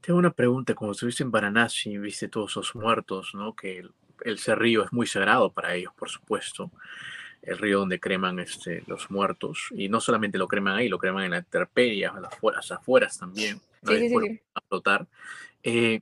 [0.00, 3.54] Tengo una pregunta, como estuviste en Varanasi, viste todos esos muertos, ¿no?
[3.54, 6.70] Que el, el río es muy sagrado para ellos, por supuesto.
[7.46, 9.68] El río donde creman este, los muertos.
[9.72, 13.18] Y no solamente lo creman ahí, lo creman en la intemperie, a las afueras, afueras
[13.18, 13.60] también.
[13.82, 13.92] ¿no?
[13.92, 15.06] Sí, sí, sí, A flotar.
[15.62, 16.00] Eh,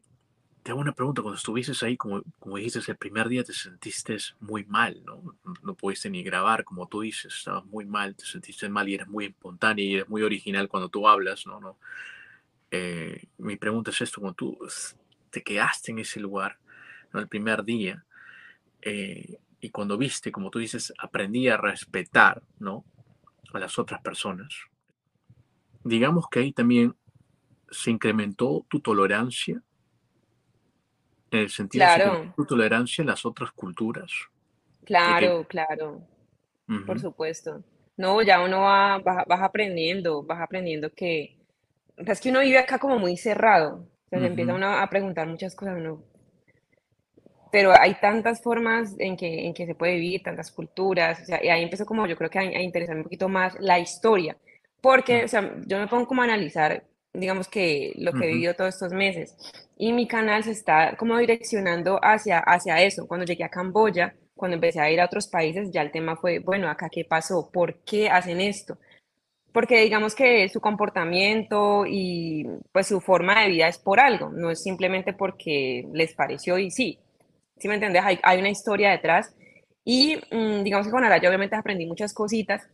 [0.62, 4.16] te hago una pregunta, cuando estuviste ahí, como, como dijiste, el primer día te sentiste
[4.38, 5.36] muy mal, ¿no?
[5.62, 5.74] ¿no?
[5.74, 9.26] pudiste ni grabar, como tú dices, estabas muy mal, te sentiste mal y eres muy
[9.26, 11.60] espontánea y eres muy original cuando tú hablas, ¿no?
[11.60, 11.78] ¿No?
[12.70, 14.58] Eh, mi pregunta es esto, cuando tú
[15.30, 16.58] te quedaste en ese lugar,
[17.12, 17.18] ¿no?
[17.18, 18.04] El primer día,
[18.82, 22.84] eh, y cuando viste, como tú dices, aprendí a respetar, ¿no?
[23.54, 24.52] A las otras personas.
[25.84, 26.96] Digamos que ahí también
[27.70, 29.62] se incrementó tu tolerancia
[31.30, 34.10] en el sentido de tu tolerancia en las otras culturas.
[34.84, 36.02] Claro, claro,
[36.84, 37.62] por supuesto.
[37.96, 41.38] No, ya uno va, vas, aprendiendo, vas aprendiendo que,
[41.96, 45.54] es que uno vive acá como muy cerrado, o sea, empieza uno a preguntar muchas
[45.54, 46.02] cosas, uno,
[47.52, 51.44] pero hay tantas formas en que, en que se puede vivir, tantas culturas, o sea,
[51.44, 54.36] y ahí empezó como yo creo que a, a interesarme un poquito más la historia,
[54.80, 56.84] porque, o sea, yo me pongo como a analizar,
[57.14, 59.36] digamos que lo que he vivido todos estos meses,
[59.76, 63.06] y mi canal se está como direccionando hacia, hacia eso.
[63.08, 66.38] Cuando llegué a Camboya, cuando empecé a ir a otros países, ya el tema fue,
[66.38, 68.78] bueno, acá qué pasó, ¿por qué hacen esto?
[69.52, 74.50] Porque digamos que su comportamiento y pues su forma de vida es por algo, no
[74.50, 76.98] es simplemente porque les pareció y sí,
[77.62, 78.02] ¿sí me entiendes?
[78.04, 79.32] Hay, hay una historia detrás
[79.84, 82.68] y mm, digamos que con Araya obviamente aprendí muchas cositas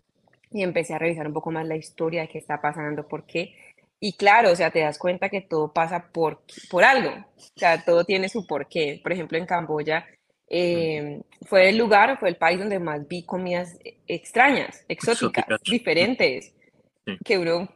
[0.51, 3.55] y empecé a revisar un poco más la historia de qué está pasando, por qué.
[4.01, 7.85] Y claro, o sea, te das cuenta que todo pasa por, por algo, o sea,
[7.85, 8.99] todo tiene su porqué.
[9.03, 10.07] Por ejemplo, en Camboya
[10.49, 16.55] eh, fue el lugar, fue el país donde más vi comidas extrañas, exóticas, diferentes,
[17.25, 17.69] que uno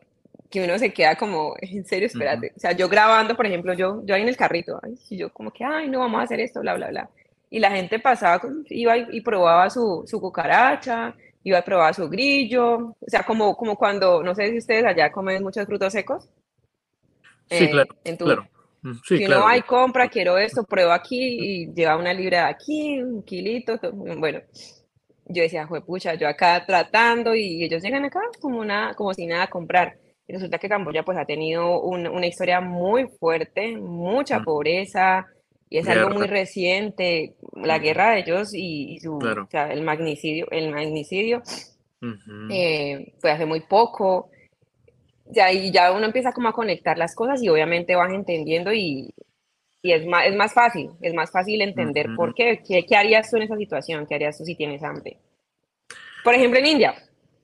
[0.53, 2.53] que uno se queda como, en serio, espérate.
[2.55, 5.51] O sea, yo grabando, por ejemplo, yo, yo ahí en el carrito, y yo como
[5.51, 7.11] que, ay, no, vamos a hacer esto, bla, bla, bla.
[7.51, 12.95] Y la gente pasaba, iba y, probaba su, su, cucaracha, iba a probar su grillo,
[13.01, 16.29] o sea, como, como cuando, no sé si ustedes allá comen muchos frutos secos.
[17.51, 18.49] Sí, claro, en tu, claro.
[19.05, 23.01] Sí, si no hay compra, quiero esto, pruebo aquí y lleva una libra de aquí,
[23.01, 24.41] un kilito, bueno,
[25.27, 29.45] yo decía, pucha, yo acá tratando y ellos llegan acá como, una, como si nada
[29.45, 30.02] a comprar.
[30.27, 34.45] Y resulta que Camboya pues ha tenido una historia muy fuerte, mucha mm.
[34.45, 35.27] pobreza,
[35.73, 40.47] y es algo muy reciente, la guerra de ellos y, su, o sea, el magnicidio,
[40.51, 41.43] el magnicidio
[42.51, 44.29] eh, fue hace muy poco.
[45.25, 49.15] Ya, y ya uno empieza como a conectar las cosas y obviamente vas entendiendo y,
[49.81, 53.31] y es, más, es más fácil, es más fácil entender por qué, qué, qué harías
[53.31, 55.17] tú en esa situación, qué harías tú si tienes hambre.
[56.23, 56.95] Por ejemplo, en India,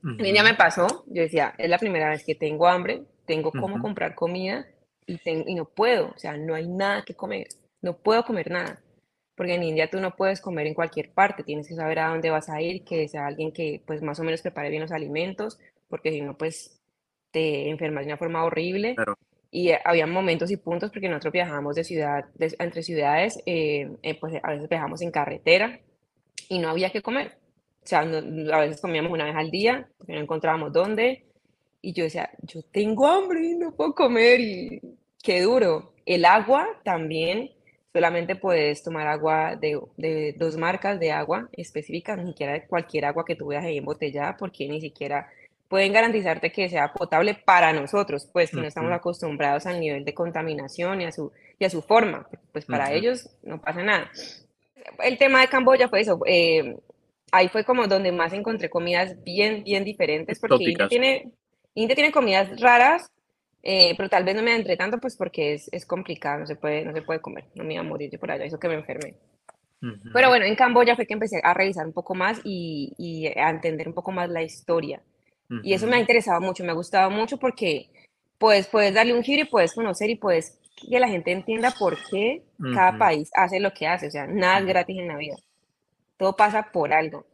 [0.02, 3.80] en India me pasó, yo decía, es la primera vez que tengo hambre, tengo cómo
[3.80, 4.66] comprar comida
[5.06, 7.48] y, y no puedo, o sea, no hay nada que comer,
[7.82, 8.80] no puedo comer nada.
[9.34, 12.30] Porque en India tú no puedes comer en cualquier parte, tienes que saber a dónde
[12.30, 15.60] vas a ir, que sea alguien que pues más o menos prepare bien los alimentos,
[15.88, 16.80] porque si no pues
[17.30, 18.96] te enfermas de una forma horrible.
[19.50, 24.34] Y había momentos y puntos, porque nosotros viajábamos de ciudad, entre ciudades, eh, eh, pues
[24.42, 25.80] a veces viajamos en carretera
[26.48, 27.38] y no había que comer.
[27.82, 31.24] O sea, a veces comíamos una vez al día, porque no encontrábamos dónde.
[31.80, 34.80] Y yo decía, yo tengo hambre y no puedo comer y
[35.22, 35.92] qué duro.
[36.04, 37.50] El agua también,
[37.92, 43.06] solamente puedes tomar agua de, de, dos marcas de agua específicas, ni siquiera de cualquier
[43.06, 45.28] agua que tú veas ahí embotellada, porque ni siquiera
[45.68, 50.14] pueden garantizarte que sea potable para nosotros, pues que no estamos acostumbrados al nivel de
[50.14, 54.10] contaminación y a su, y a su forma, pues para ellos no pasa nada.
[55.04, 56.78] El tema de Camboya fue eso, eh,
[57.32, 61.32] ahí fue como donde más encontré comidas bien, bien diferentes, porque India tiene,
[61.74, 63.10] India tiene comidas raras,
[63.62, 66.56] eh, pero tal vez no me adentré tanto, pues porque es, es, complicado, no se,
[66.56, 68.68] puede, no se puede comer, no me iba a morir yo por allá, eso que
[68.68, 69.14] me enfermé.
[70.12, 73.48] Pero bueno, en Camboya fue que empecé a revisar un poco más y, y a
[73.48, 75.00] entender un poco más la historia.
[75.62, 77.88] Y eso me ha interesado mucho, me ha gustado mucho porque
[78.38, 81.96] pues, puedes darle un giro y puedes conocer y puedes que la gente entienda por
[82.10, 82.42] qué
[82.74, 84.08] cada país hace lo que hace.
[84.08, 85.36] O sea, nada es gratis en la vida.
[86.18, 87.26] Todo pasa por algo.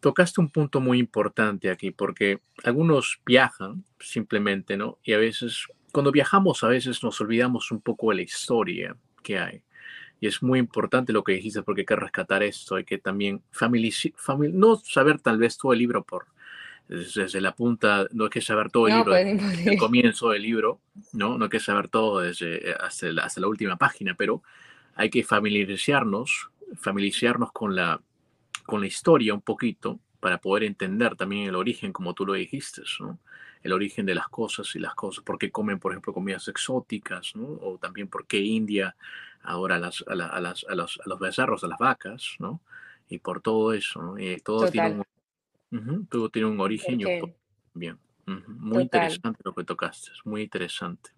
[0.00, 4.98] Tocaste un punto muy importante aquí porque algunos viajan simplemente, ¿no?
[5.02, 9.38] Y a veces, cuando viajamos, a veces nos olvidamos un poco de la historia que
[9.38, 9.62] hay.
[10.20, 13.42] Y es muy importante lo que dijiste porque hay que rescatar esto, hay que también
[13.50, 13.94] familiar,
[14.52, 16.26] no saber tal vez todo el libro por
[16.88, 20.80] desde, la punta, no hay que saber todo el libro, pues, el comienzo del libro,
[21.12, 21.36] ¿no?
[21.36, 24.42] No hay que saber todo desde hasta la, hasta la última página, pero
[24.94, 28.00] hay que familiarizarnos, familiarizarnos con la,
[28.64, 32.82] con la historia un poquito para poder entender también el origen, como tú lo dijiste,
[33.00, 33.18] ¿no?
[33.62, 37.34] El origen de las cosas y las cosas, por qué comen, por ejemplo, comidas exóticas,
[37.34, 37.46] ¿no?
[37.46, 38.96] O también por qué India
[39.42, 42.60] ahora a, las, a, las, a, los, a los becerros, a las vacas, ¿no?
[43.08, 44.18] Y por todo eso, ¿no?
[44.18, 44.90] Y todo tiene
[45.70, 46.98] un todo tiene un origen
[47.74, 47.98] bien.
[48.26, 51.10] Muy interesante lo que tocaste, muy interesante,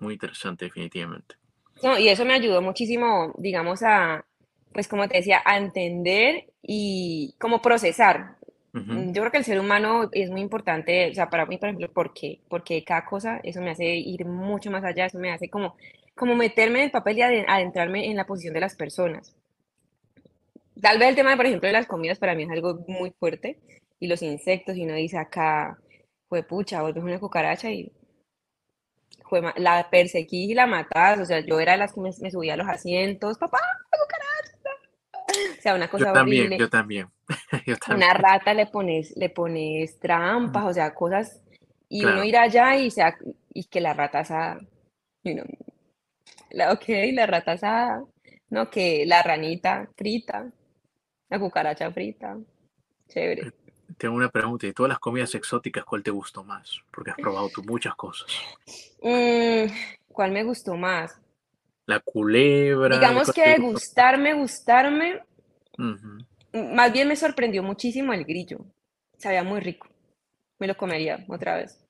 [0.00, 1.36] muy interesante definitivamente.
[1.82, 4.24] No, y eso me ayudó muchísimo, digamos, a,
[4.72, 8.36] pues como te decía, a entender y como procesar.
[8.74, 11.92] Yo creo que el ser humano es muy importante, o sea, para mí, por ejemplo,
[11.92, 12.40] ¿por qué?
[12.48, 15.76] Porque cada cosa, eso me hace ir mucho más allá, eso me hace como,
[16.14, 19.36] como meterme en el papel y adentrarme en la posición de las personas.
[20.80, 23.58] Tal vez el tema, por ejemplo, de las comidas para mí es algo muy fuerte,
[24.02, 25.78] y los insectos, y uno dice acá,
[26.28, 27.92] fue pucha, vuelves una cucaracha y
[29.56, 32.56] la perseguí y la matás, o sea, yo era de las que me, subía a
[32.56, 33.60] los asientos, papá,
[33.90, 34.41] cucaracha.
[35.58, 37.08] O sea, una cosa yo también, Yo también,
[37.66, 38.08] yo también.
[38.08, 41.40] Una rata le pones, le pones trampas, o sea, cosas,
[41.88, 43.16] y uno ir allá y, sea,
[43.52, 44.60] y que la rata asada,
[45.22, 45.46] you know,
[46.50, 48.04] la, ok, la rata asada,
[48.50, 50.50] No, que la ranita frita,
[51.30, 52.36] la cucaracha frita.
[53.08, 53.48] Chévere.
[53.48, 53.52] Eh,
[53.96, 54.66] tengo una pregunta.
[54.66, 56.80] ¿De todas las comidas exóticas, cuál te gustó más?
[56.90, 58.30] Porque has probado tú muchas cosas.
[59.02, 59.72] Mm,
[60.08, 61.21] ¿Cuál me gustó más?
[61.86, 62.96] La culebra.
[62.96, 65.20] Digamos que gustarme, gustarme.
[66.52, 68.64] Más bien me sorprendió muchísimo el grillo.
[69.18, 69.88] Sabía muy rico.
[70.58, 71.84] Me lo comería otra vez.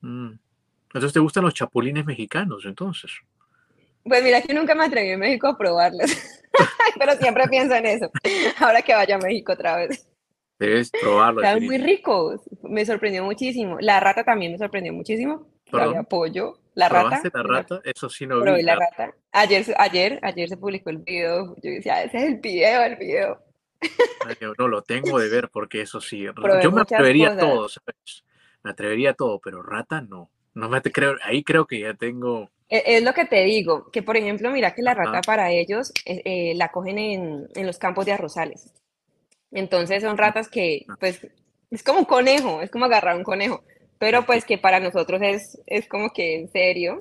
[0.00, 0.32] Mm.
[0.84, 3.10] Entonces, ¿te gustan los chapulines mexicanos entonces?
[4.04, 6.10] Pues mira que nunca me atreví en México a probarlos.
[6.98, 8.10] Pero siempre pienso en eso.
[8.58, 10.08] Ahora que vaya a México otra vez.
[10.58, 11.42] Debes probarlo.
[11.42, 12.40] Están muy ricos.
[12.62, 13.76] Me sorprendió muchísimo.
[13.80, 15.46] La rata también me sorprendió muchísimo.
[15.72, 16.58] Había pollo.
[16.74, 17.20] La rata.
[17.32, 17.80] la rata?
[17.84, 19.12] Eso sí no Probé la rata.
[19.32, 21.56] Ayer, ayer, ayer se publicó el video.
[21.56, 23.42] Yo decía, ese es el video, el video.
[24.58, 26.24] no lo tengo de ver porque eso sí.
[26.62, 28.24] yo me atrevería a todo, ¿sabes?
[28.62, 30.30] Me atrevería a todo, pero rata no.
[30.54, 32.50] No me creo, ahí creo que ya tengo.
[32.68, 35.92] E, es, lo que te digo, que por ejemplo, mira que la rata para ellos
[36.04, 38.72] eh, eh, la cogen en, en, los campos de arrozales.
[39.52, 40.96] Entonces son ratas que, ah.
[40.98, 41.26] pues,
[41.70, 43.62] es como un conejo, es como agarrar un conejo,
[43.98, 46.98] pero pues que para nosotros es, es como que en serio.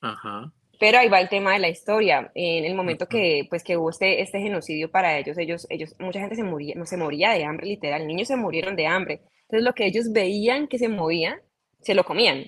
[0.00, 0.52] Ajá.
[0.78, 2.30] Pero ahí va el tema de la historia.
[2.34, 6.20] En el momento que, pues, que hubo este, este genocidio para ellos, ellos, ellos, mucha
[6.20, 8.06] gente se moría, no se moría de hambre, literal.
[8.06, 9.22] Niños se murieron de hambre.
[9.42, 11.40] Entonces, lo que ellos veían que se movía,
[11.80, 12.44] se lo comían.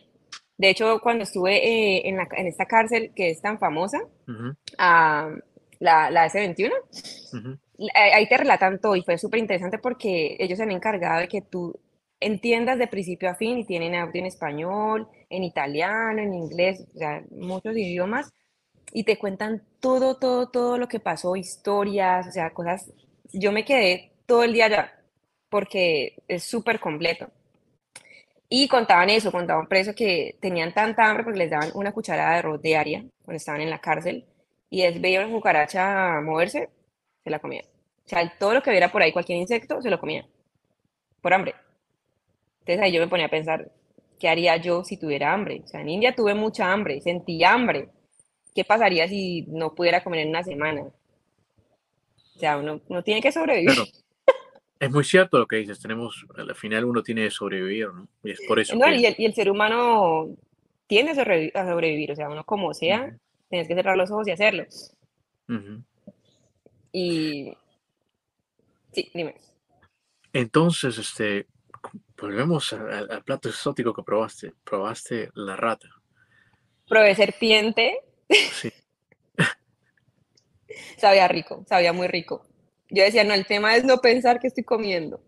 [0.58, 4.00] De hecho, cuando estuve eh, en, la, en, esta cárcel que es tan famosa,
[4.76, 6.72] la, la S21,
[7.94, 11.42] ahí te relatan todo y fue súper interesante porque ellos se han encargado de que
[11.42, 11.78] tú
[12.20, 16.98] entiendas de principio a fin y tienen audio en español, en italiano, en inglés, o
[16.98, 18.32] sea, muchos idiomas,
[18.92, 22.92] y te cuentan todo, todo, todo lo que pasó, historias, o sea, cosas.
[23.32, 24.92] Yo me quedé todo el día allá
[25.50, 27.30] porque es súper completo.
[28.50, 32.38] Y contaban eso, contaban presos que tenían tanta hambre porque les daban una cucharada de
[32.38, 34.24] arroz diaria cuando estaban en la cárcel
[34.70, 36.70] y es veía una cucaracha moverse,
[37.24, 37.64] se la comían.
[38.06, 40.26] O sea, todo lo que viera por ahí, cualquier insecto, se lo comían.
[41.20, 41.54] Por hambre.
[42.68, 43.72] Entonces ahí yo me ponía a pensar,
[44.20, 45.62] ¿qué haría yo si tuviera hambre?
[45.64, 47.88] O sea, en India tuve mucha hambre, sentí hambre.
[48.54, 50.82] ¿Qué pasaría si no pudiera comer en una semana?
[50.82, 53.72] O sea, uno, tiene que sobrevivir.
[54.80, 58.06] Es muy cierto lo que dices, tenemos, al final uno tiene que sobrevivir, ¿no?
[58.22, 58.76] Y es por eso.
[58.76, 60.28] No, y, el, ser humano
[60.86, 63.16] tiende a sobrevivir, o sea, uno como sea,
[63.48, 64.66] tienes que cerrar los ojos y hacerlo.
[66.92, 67.56] Y...
[68.92, 69.34] Sí, dime.
[70.32, 71.46] Entonces, este,
[72.20, 74.52] volvemos al, plato exótico que probaste.
[74.64, 75.88] Probaste la rata.
[76.88, 78.00] Probé serpiente.
[78.28, 78.72] Sí.
[80.98, 82.46] sabía rico, sabía muy rico.
[82.90, 85.20] Yo decía, no, el tema es no pensar que estoy comiendo.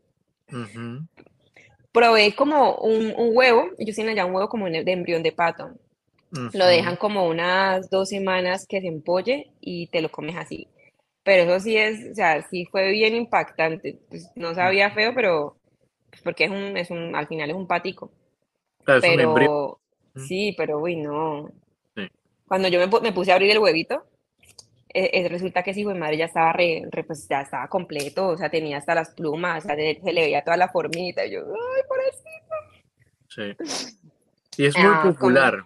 [1.93, 5.70] Probé como un, un, huevo, ellos tienen allá un huevo como de embrión de pato.
[6.30, 10.68] Lo dejan como unas dos semanas que se empolle y te lo comes así.
[11.22, 14.01] Pero eso sí es, o sea, sí fue bien impactante.
[14.09, 15.60] Pues no sabía feo, pero
[16.23, 18.13] porque es un, es un, al final es un patico.
[18.85, 19.81] pero,
[20.17, 21.51] sí, pero uy, no.
[22.47, 24.05] Cuando yo me, me, puse a abrir el huevito,
[24.93, 28.51] eh, resulta que sí, güey, madre ya estaba re, pues, ya estaba completo, o sea,
[28.51, 31.83] tenía hasta las plumas, o sea, se le veía toda la formita, y yo, ay,
[31.87, 31.99] por
[33.29, 33.57] Sí.
[34.57, 35.65] Y es muy ah, popular,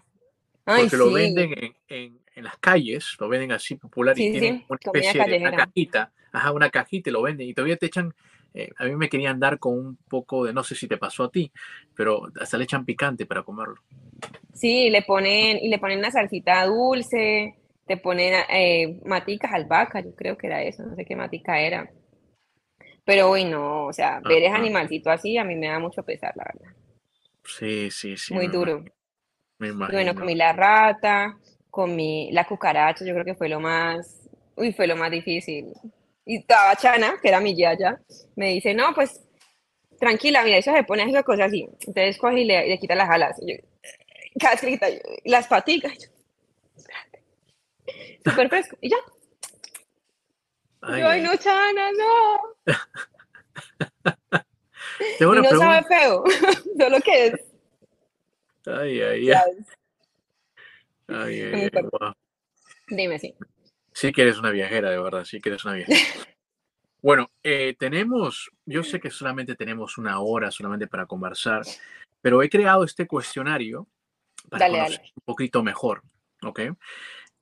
[0.63, 4.79] porque lo venden en, en, en, las calles, lo venden así popular y tienen una
[4.79, 8.15] especie de una cajita, ajá, una cajita y lo venden, y todavía te echan
[8.55, 11.25] eh, a mí me querían dar con un poco de, no sé si te pasó
[11.25, 11.51] a ti,
[11.95, 13.83] pero hasta le echan picante para comerlo.
[14.53, 20.15] Sí, le ponen, y le ponen una salsita dulce, te ponen eh, maticas albahaca, yo
[20.15, 21.91] creo que era eso, no sé qué matica era.
[23.05, 26.33] Pero hoy no, o sea, ver ese animalcito así a mí me da mucho pesar,
[26.37, 26.77] la verdad.
[27.45, 28.33] Sí, sí, sí.
[28.33, 28.85] Muy duro.
[29.59, 29.99] Me imagino.
[29.99, 31.37] bueno, comí la rata,
[31.71, 35.73] comí la cucaracha, yo creo que fue lo más, uy, fue lo más difícil.
[36.27, 38.01] Y estaba Chana, que era mi yaya,
[38.37, 39.21] me dice, no, pues
[39.99, 41.69] tranquila, mira, eso se pone a hacer cosas así.
[41.87, 43.37] Entonces coge y le, quita las alas.
[43.43, 43.59] Y yo,
[44.41, 44.87] cada quita,
[45.25, 46.11] las patitas.
[48.25, 48.77] Súper fresco.
[48.81, 48.97] Y ya.
[50.81, 52.41] Ay, yo, ay, no, Chana, no.
[55.19, 56.25] y no sabe feo,
[56.79, 57.35] solo que es.
[58.67, 59.41] Ay, ay, ay.
[61.07, 61.71] Ay, ay, ay,
[62.89, 63.35] Dime, sí.
[63.95, 65.99] Sí que eres una viajera, de verdad, sí que eres una viajera.
[67.01, 71.61] Bueno, eh, tenemos, yo sé que solamente tenemos una hora solamente para conversar,
[72.23, 73.87] pero he creado este cuestionario
[74.49, 76.03] para conocer un poquito mejor,
[76.43, 76.61] ¿ok?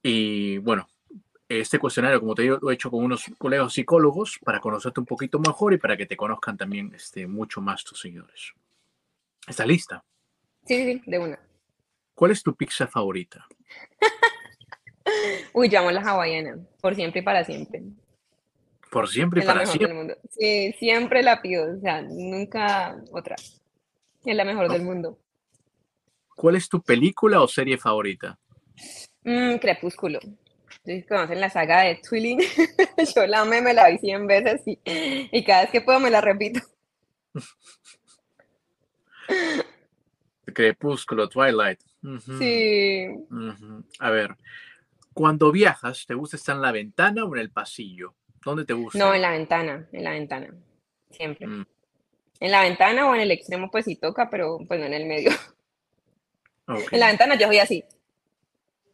[0.03, 0.89] Y bueno,
[1.49, 5.07] este cuestionario, como te digo, lo he hecho con unos colegas psicólogos para conocerte un
[5.07, 8.55] poquito mejor y para que te conozcan también este, mucho más tus seguidores.
[9.47, 10.05] ¿Estás lista?
[10.67, 11.39] Sí, sí, de una.
[12.15, 13.47] ¿Cuál es tu pizza favorita?
[15.53, 17.83] Uy, yo amo la hawaiana, por siempre y para siempre.
[18.91, 19.89] Por siempre y Es la para mejor siempre.
[19.89, 20.17] del mundo.
[20.31, 23.37] Sí, siempre la pido, o sea, nunca otra.
[24.25, 25.19] Es la mejor del mundo.
[26.37, 28.39] ¿Cuál es tu película o serie favorita?
[29.25, 30.19] Mm, Crepúsculo.
[31.09, 32.41] Conocen la saga de Twilling,
[33.17, 36.11] yo la amé, me la vi 100 veces y, y cada vez que puedo me
[36.11, 36.61] la repito.
[40.53, 41.79] Crepúsculo, Twilight.
[42.39, 43.07] Sí.
[44.01, 44.37] A ver,
[45.15, 48.15] cuando viajas, ¿te gusta estar en la ventana o en el pasillo?
[48.45, 48.99] ¿Dónde te gusta?
[48.99, 50.55] No, en la ventana, en la ventana.
[51.11, 51.47] Siempre.
[51.47, 51.67] Mm,
[52.41, 55.07] En la ventana o en el extremo, pues sí toca, pero pues no en el
[55.07, 55.31] medio.
[56.67, 56.93] ok.
[56.93, 57.85] En la ventana yo soy así.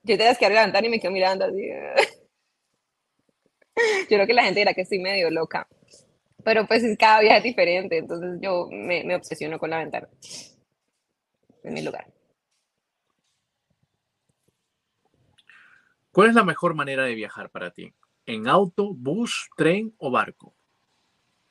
[0.03, 1.69] Yo te abrir la ventana y me quedo mirando así.
[4.11, 5.69] Yo creo que la gente dirá que estoy medio loca.
[6.45, 10.09] Pero pues es- cada viaje es diferente, entonces yo me, me obsesiono con la ventana.
[11.63, 12.07] En mi lugar.
[16.13, 17.93] ¿Cuál es la mejor manera de viajar para ti?
[18.27, 20.55] ¿En auto, bus, tren o barco?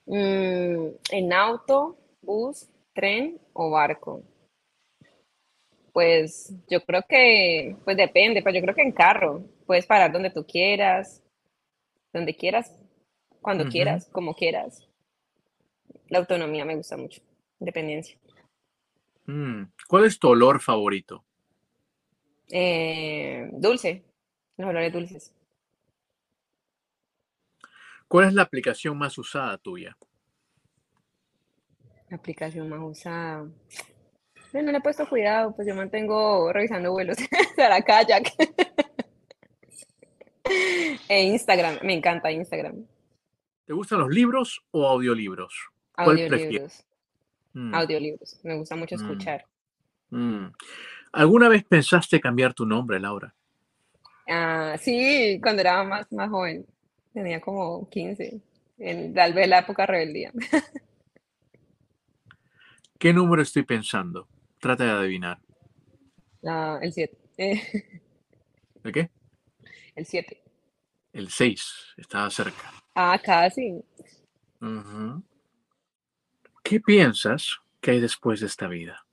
[0.06, 4.24] Mm, en auto, bus, tren o barco.
[5.94, 9.44] Pues yo creo que, pues depende, pero yo creo que en carro.
[9.66, 11.24] Puedes parar donde tú quieras,
[12.14, 12.74] donde quieras,
[13.42, 14.88] cuando quieras, como quieras.
[16.10, 17.22] La autonomía me gusta mucho,
[17.60, 18.18] independencia.
[19.26, 21.26] Mm, ¿Cuál es tu olor favorito?
[22.50, 24.06] Eh, dulce,
[24.58, 25.34] los olores dulces.
[28.08, 29.98] ¿Cuál es la aplicación más usada tuya?
[32.10, 33.48] La aplicación más usada.
[34.54, 37.18] No, no le he puesto cuidado, pues yo mantengo revisando vuelos
[37.58, 38.30] para kayak.
[41.10, 42.86] E Instagram, me encanta Instagram.
[43.66, 45.54] ¿Te gustan los libros o audiolibros?
[45.96, 46.84] Audiolibros,
[47.54, 48.40] Mm, audiolibros.
[48.44, 49.00] Me gusta mucho Mm.
[49.02, 49.46] escuchar.
[50.12, 50.46] mm.
[51.12, 53.34] ¿Alguna vez pensaste cambiar tu nombre, Laura?
[54.28, 56.66] Ah, sí, cuando era más, más joven.
[57.14, 58.42] Tenía como 15.
[58.78, 60.32] En, tal vez la época rebeldía.
[63.00, 64.28] ¿Qué número estoy pensando?
[64.60, 65.40] Trata de adivinar.
[66.46, 67.18] Ah, el 7.
[68.84, 69.10] ¿El qué?
[69.96, 70.44] el 7.
[71.14, 71.94] El 6.
[71.98, 72.72] Estaba cerca.
[72.96, 73.84] Ah, casi.
[74.62, 75.24] Ujú.
[76.64, 79.06] ¿Qué piensas que hay después de esta vida?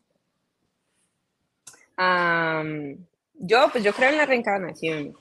[1.96, 3.06] Am,
[3.46, 5.14] yo, pues yo creo en la reencarnación.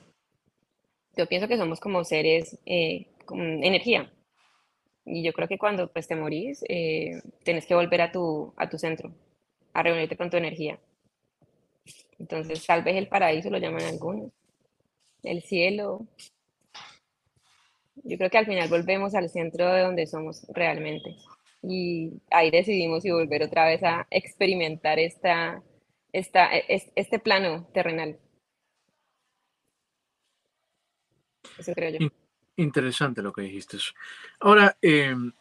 [1.16, 4.10] Yo pienso que somos como seres eh, con energía.
[5.04, 8.78] Y yo creo que cuando pues te morís, eh, que volver a tu, a tu
[8.78, 9.14] centro,
[9.74, 10.78] a reunirte con tu energía.
[12.18, 14.32] Entonces, tal vez el paraíso lo llaman algunos,
[15.22, 16.06] el cielo.
[17.96, 21.16] Yo creo que al final volvemos al centro de donde somos realmente.
[21.62, 25.62] Y ahí decidimos si volver otra vez a experimentar esta,
[26.14, 28.18] esta, e- es- este plano terrenal.
[31.58, 31.98] Eso creo yo.
[32.00, 32.12] In-
[32.56, 33.78] Interesante lo que dijiste.
[34.38, 35.32] Ahora, em,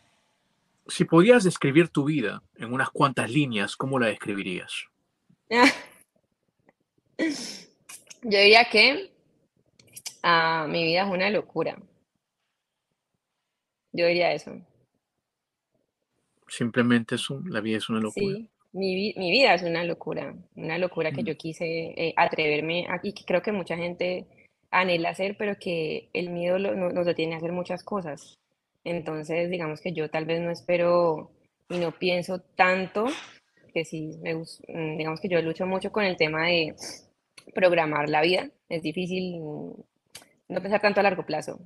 [0.88, 4.86] si podías describir tu vida en unas cuantas líneas, ¿cómo la describirías?
[8.24, 9.14] Yo diría que
[10.24, 11.78] ah, mi vida es una locura.
[13.92, 14.60] Yo diría eso.
[16.48, 18.38] Simplemente es un- la vida es una locura.
[18.38, 21.26] Sí, mi, mi vida es una locura, una locura que Mm.
[21.26, 21.66] yo quise
[21.96, 24.26] eh, atreverme a, y que creo que mucha gente
[24.72, 28.40] anhela hacer, pero que el miedo lo- no- nos detiene a hacer muchas cosas.
[28.84, 31.32] Entonces, digamos que yo tal vez no espero
[31.70, 33.06] y no pienso tanto,
[33.74, 36.76] que sí, me, mm, digamos que yo lucho mucho con el tema de
[37.54, 38.50] programar la vida.
[38.70, 39.72] Es difícil mm,
[40.50, 41.60] no pensar tanto a largo plazo,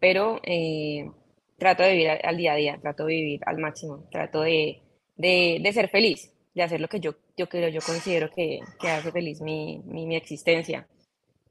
[0.00, 1.10] pero eh,
[1.58, 4.80] trato de vivir al, al día a día, trato de vivir al máximo, trato de,
[5.16, 8.88] de, de ser feliz, de hacer lo que yo, yo, creo- yo considero que, que
[8.88, 10.86] hace feliz mi, mi, mi existencia.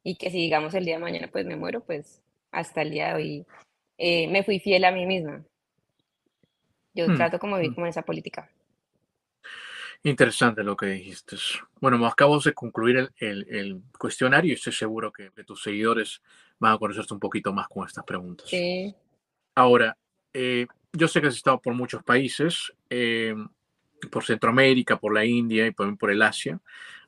[0.03, 3.09] Y que si digamos el día de mañana pues me muero, pues hasta el día
[3.09, 3.45] de hoy
[3.97, 5.43] eh, me fui fiel a mí misma.
[6.93, 7.75] Yo Hmm, trato como de vivir hmm.
[7.75, 8.49] como esa política.
[10.03, 11.37] Interesante lo que dijiste.
[11.79, 16.21] Bueno, acabamos de concluir el, el- el cuestionario y estoy seguro que, que tus seguidores
[16.59, 18.49] van a conocerte un poquito más con estas preguntas.
[18.49, 18.93] Sí,
[19.55, 19.95] Ahora,
[20.33, 23.33] eh, yo sé que has estado por muchos países, eh,
[24.09, 26.59] por Centroamérica, por la India y por, por el Asia,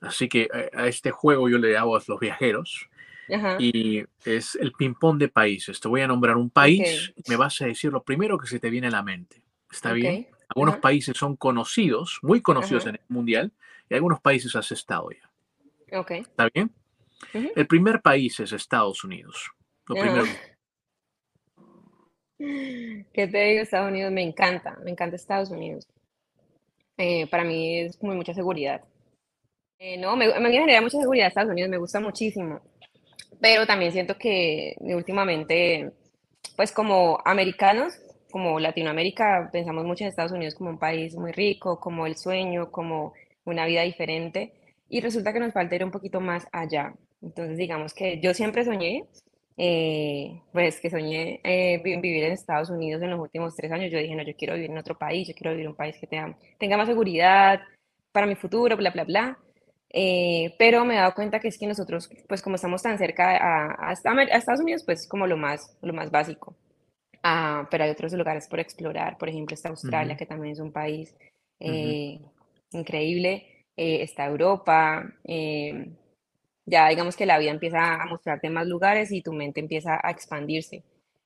[0.02, 2.90] así que eh, a este juego yo le hago a los viajeros
[3.34, 5.80] ajá, y es el ping-pong de países.
[5.80, 8.70] Te voy a nombrar un país me vas a decir lo primero que se te
[8.70, 9.44] viene a la mente.
[9.72, 10.28] ¿Está bien?
[10.50, 10.82] Algunos ajá.
[10.82, 12.90] países son conocidos, muy conocidos Ajá.
[12.92, 13.52] en el mundial,
[13.90, 16.00] y algunos países has estado ya.
[16.00, 16.12] ok.
[16.12, 16.72] ¿Está bien?
[17.56, 19.52] El primer país es Estados Unidos.
[19.88, 20.02] Lo Ah.
[20.02, 20.26] primero.
[22.38, 23.62] ¿Qué te digo?
[23.62, 25.88] Estados Unidos me encanta, me encanta Estados Unidos.
[26.98, 28.82] Eh, para mí es como mucha seguridad.
[29.80, 32.62] Eh, no, me, me genera mucha seguridad Estados Unidos, me gusta muchísimo.
[33.42, 35.92] pero también siento que últimamente,
[36.58, 37.96] pues como americanos,
[38.32, 42.72] como Latinoamérica, pensamos mucho en Estados Unidos como un país muy rico, como el sueño,
[42.72, 43.14] como
[43.46, 44.54] una vida diferente,
[44.90, 46.96] y resulta que nos falta ir un poquito más allá.
[47.22, 49.06] Entonces, digamos que yo siempre soñé,
[49.58, 53.92] eh, pues que soñé eh, vivir en Estados Unidos en los últimos tres años.
[53.92, 55.98] Yo dije, no, yo quiero vivir en otro país, yo quiero vivir en un país
[56.00, 57.62] que tenga, tenga más seguridad
[58.12, 59.40] para mi futuro, bla, bla, bla.
[59.90, 63.38] Eh, pero me he dado cuenta que es que nosotros, pues como estamos tan cerca
[63.38, 66.56] a, a, Estados Unidos, pues como lo más, lo más básico.
[67.24, 70.72] Ah, pero hay otros lugares por explorar, por ejemplo está Australia, que también es un
[70.72, 71.16] país
[72.72, 75.12] increíble, está Europa,
[76.66, 80.12] ya digamos que la vida empieza a mostrarte más lugares y tu mente empieza a
[80.12, 80.84] expandirse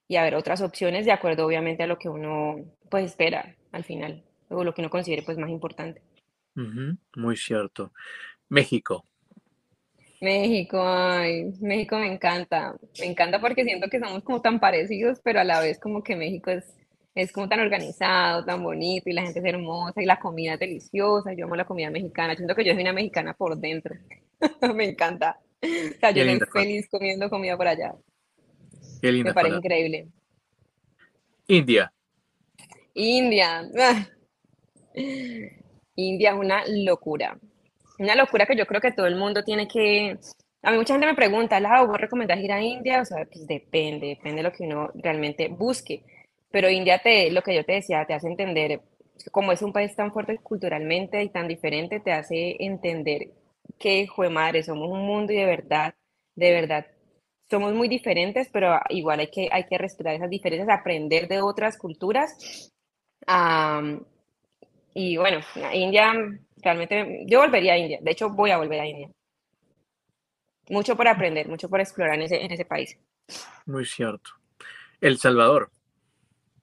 [0.07, 2.57] y a ver otras opciones de acuerdo obviamente a lo que uno
[2.89, 6.01] pues espera al final o lo que uno considere pues más importante.
[7.15, 7.91] Muy cierto.
[8.49, 9.05] México.
[10.21, 15.39] México, ay, México me encanta, me encanta porque siento que somos como tan parecidos, pero
[15.39, 16.75] a la vez como que México es,
[17.15, 20.59] es como tan organizado, tan bonito y la gente es hermosa y la comida es
[20.59, 23.95] deliciosa, yo amo la comida mexicana, siento que yo soy una mexicana por dentro.
[24.75, 25.39] me encanta.
[25.61, 27.93] O sea, yo estoy feliz comiendo comida por allá.
[29.01, 29.29] Qué lindo.
[29.29, 30.07] Me parece increíble.
[31.47, 31.91] India.
[32.93, 33.69] India.
[35.95, 37.37] India es una locura.
[37.97, 40.17] Una locura que yo creo que todo el mundo tiene que...
[40.61, 43.01] A mí mucha gente me pregunta, ¿la ¿vos recomendás ir a India?
[43.01, 46.03] O sea, pues depende, depende de lo que uno realmente busque.
[46.51, 48.81] Pero India, te, lo que yo te decía, te hace entender,
[49.31, 53.29] como es un país tan fuerte culturalmente y tan diferente, te hace entender
[53.79, 55.95] que, jue madre, somos un mundo y de verdad,
[56.35, 56.85] de verdad,
[57.49, 61.77] somos muy diferentes, pero igual hay que, hay que respetar esas diferencias, aprender de otras
[61.77, 62.71] culturas.
[64.93, 65.39] y bueno,
[65.73, 66.13] India,
[66.57, 69.09] realmente, yo volvería a India, de hecho voy a volver a India.
[70.69, 72.95] Mucho por aprender, mucho por explorar en ese, en ese país.
[73.65, 74.31] Muy cierto.
[75.01, 75.71] El Salvador.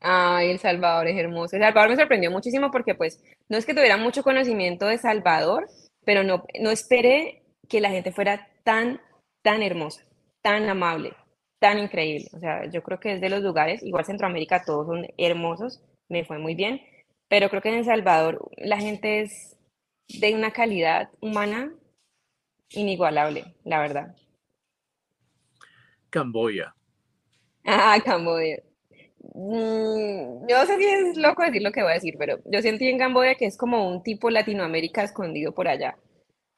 [0.01, 1.57] Ay, El Salvador es hermoso.
[1.57, 5.67] El Salvador me sorprendió muchísimo porque pues no es que tuviera mucho conocimiento de Salvador,
[6.07, 9.01] pero no, no esperé que la gente fuera tan,
[9.43, 10.03] tan hermosa,
[10.41, 11.13] tan amable,
[11.59, 12.29] tan increíble.
[12.33, 16.25] O sea, yo creo que es de los lugares, igual Centroamérica, todos son hermosos, me
[16.25, 16.81] fue muy bien,
[17.29, 19.59] pero creo que en El Salvador la gente es
[20.09, 21.75] de una calidad humana
[22.71, 24.17] inigualable, la verdad.
[26.09, 26.73] Camboya.
[27.65, 28.63] Ah, Camboya.
[29.39, 32.63] Mm, yo no sé si es loco decir lo que voy a decir, pero yo
[32.63, 35.99] sentí en Camboya que es como un tipo Latinoamérica escondido por allá,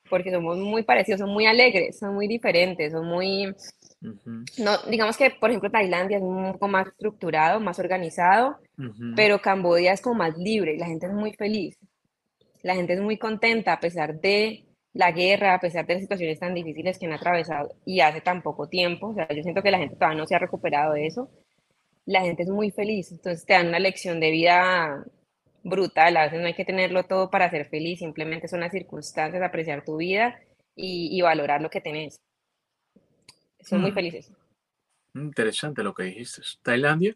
[0.08, 3.52] porque somos muy parecidos, son muy alegres, son muy diferentes, son muy...
[4.58, 8.58] No, digamos que, por ejemplo, Tailandia es un poco más estructurado, más organizado,
[9.16, 11.76] pero Camboya es como más libre, la gente es muy feliz,
[12.62, 16.38] la gente es muy contenta a pesar de la guerra, a pesar de las situaciones
[16.38, 19.72] tan difíciles que han atravesado y hace tan poco tiempo, o sea, yo siento que
[19.72, 21.28] la gente todavía no se ha recuperado de eso,
[22.08, 25.04] la gente es muy feliz, entonces te dan una lección de vida
[25.62, 29.42] brutal, a veces no hay que tenerlo todo para ser feliz, simplemente son las circunstancias,
[29.42, 30.40] apreciar tu vida
[30.74, 32.18] y, valorar lo que tenés.
[33.60, 33.94] Son muy mm.
[33.94, 34.32] felices.
[35.14, 36.40] Interesante lo que dijiste.
[36.62, 37.14] ¿Tailandia?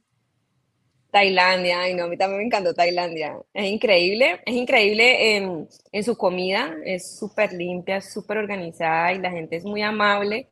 [1.10, 3.38] Tailandia, ay no, a mí también me encantó Tailandia.
[3.54, 9.30] Es increíble, es increíble en, en su comida, es súper limpia, súper organizada y la
[9.30, 10.50] gente es muy amable,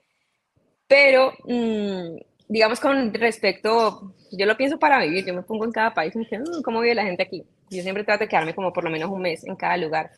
[0.86, 5.94] pero mm, digamos con respecto, yo lo pienso para vivir, yo me pongo en cada
[5.94, 7.44] país y me mm, ¿cómo vive la gente aquí?
[7.70, 10.10] Yo siempre trato de quedarme como por lo menos un mes en cada lugar.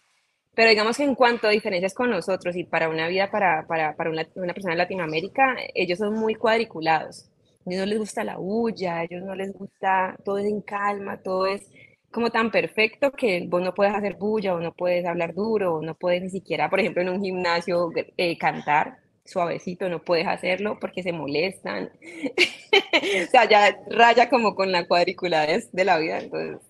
[0.55, 3.95] Pero digamos que en cuanto a diferencias con nosotros y para una vida, para, para,
[3.97, 7.29] para una, una, persona en Latinoamérica, ellos son muy cuadriculados.
[7.67, 10.63] A ellos no les gusta la bulla, a ellos no les gusta, todo es en
[10.63, 11.71] calma, todo es
[12.11, 15.83] como tan perfecto que vos no puedes hacer bulla o no puedes hablar duro o
[15.83, 19.02] no puedes ni siquiera, por ejemplo, en un gimnasio eh, cantar
[19.33, 21.91] suavecito, no puedes hacerlo porque se molestan.
[23.27, 26.19] o sea, ya raya como con la cuadriculadez de la vida.
[26.19, 26.61] Entonces,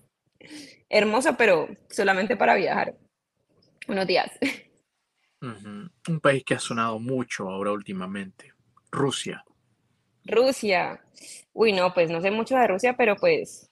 [0.89, 2.95] hermoso, pero solamente para viajar
[3.87, 4.31] unos días.
[5.41, 8.53] Un país que ha sonado mucho ahora últimamente,
[8.91, 9.43] Rusia.
[10.25, 11.03] Rusia.
[11.51, 13.69] Uy, no, pues no sé mucho de Rusia, pero pues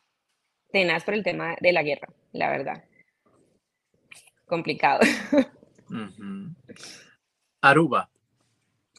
[0.72, 2.84] tenaz por el tema de la guerra, la verdad.
[4.46, 5.00] Complicado.
[7.62, 8.10] Aruba.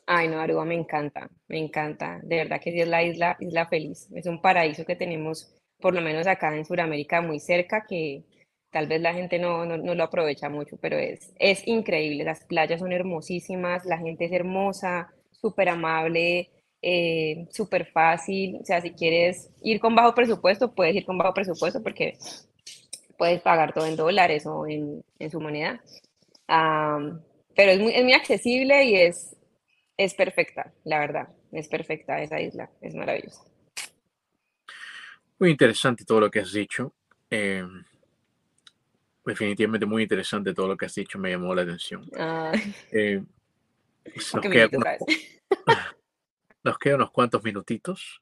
[0.06, 2.20] Ay, no, Aruba me encanta, me encanta.
[2.22, 4.08] De verdad que sí es la isla, isla feliz.
[4.14, 8.24] Es un paraíso que tenemos, por lo menos acá en Sudamérica, muy cerca, que
[8.70, 12.24] tal vez la gente no, no, lo aprovecha mucho, pero es, es increíble.
[12.24, 16.50] Las playas son hermosísimas, la gente es hermosa, súper amable,
[16.82, 18.58] eh, súper fácil.
[18.60, 22.18] O sea, si quieres ir con bajo presupuesto, puedes ir con bajo presupuesto porque
[23.16, 25.80] puedes pagar todo en dólares o en, en su moneda.
[27.54, 29.36] pero es muy, es muy accesible y es,
[30.04, 31.28] es perfecta, la verdad.
[31.52, 33.44] es perfecta esa isla, es maravillosa.
[35.38, 36.94] Muy interesante todo lo que has dicho.
[37.30, 37.66] Eh,
[39.24, 42.08] definitivamente muy interesante todo lo que has dicho, me llamó la atención.
[42.90, 43.22] Eh,
[44.32, 44.68] nos, queda
[46.64, 48.20] nos quedan unos cuantos minutitos.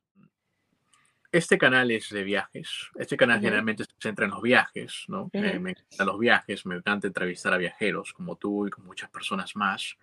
[1.33, 2.91] Este canal es de viajes.
[2.97, 5.31] Este canal generalmente se centra en los viajes, ¿no?
[5.33, 9.09] Eh, me encantan los viajes, me encanta entrevistar a viajeros como tú y con muchas
[9.11, 9.97] personas más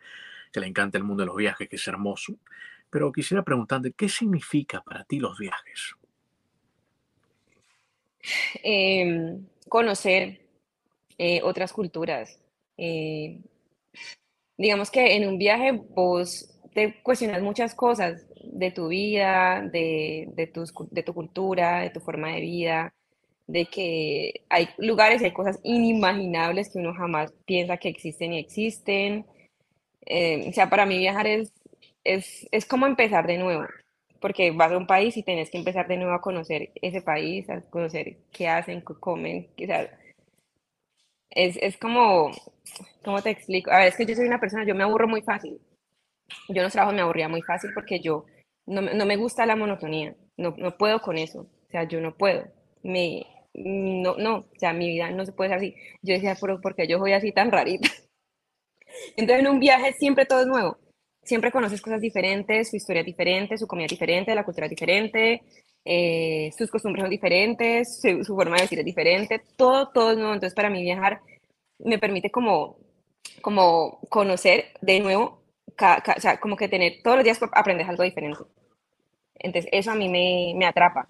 [0.52, 2.36] que le encanta el mundo de los viajes, que es hermoso.
[2.89, 5.95] Pero quisiera preguntarte, ¿qué significa para ti los viajes?
[8.64, 10.41] Em, conocer
[11.18, 12.39] eh, otras culturas.
[12.78, 13.41] Eh,
[14.58, 20.52] digamos que en un viaje vos te cuestionas muchas cosas de tu vida, de, de,
[20.91, 22.93] de tu cultura, de tu forma de vida,
[23.48, 28.39] de que hay lugares y hay cosas inimaginables que uno jamás piensa que existen y
[28.39, 29.26] existen.
[30.08, 31.53] Eh, o sea, para mí viajar es,
[32.03, 33.66] es, es como empezar de nuevo
[34.20, 37.49] porque vas a un país y tenés que empezar de nuevo a conocer ese país,
[37.49, 39.89] a conocer qué hacen, qué comen, o sea,
[41.30, 42.32] es, es como,
[43.03, 43.72] ¿cómo te explico?
[43.72, 45.60] A ver, es que yo soy una persona, yo me aburro muy fácil.
[46.49, 48.26] Yo en los trabajos me aburría muy fácil porque yo
[48.66, 52.18] no, no me gusta la monotonía, no, no puedo con eso, o sea, yo no
[52.18, 52.45] puedo,
[52.84, 55.76] me, no, no, o sea, mi vida no se puede ser así.
[56.01, 57.89] Yo decía, ¿por qué yo soy así tan rarita?
[59.16, 60.78] Entonces en un viaje siempre todo es nuevo
[61.28, 64.70] siempre conoces cosas diferentes, su historia es diferente, su comida es diferente, la cultura es
[64.70, 65.43] diferente,
[65.84, 70.34] eh, sus costumbres son diferentes, su, forma de vestir es diferente, todo, todo es nuevo.
[70.34, 71.20] Entonces, para mí viajar
[71.80, 72.78] me permite como,
[73.41, 78.39] como conocer de nuevo, o sea, como que tener todos los días aprendes algo diferente.
[79.36, 81.08] Entonces, eso a mí me, me atrapa,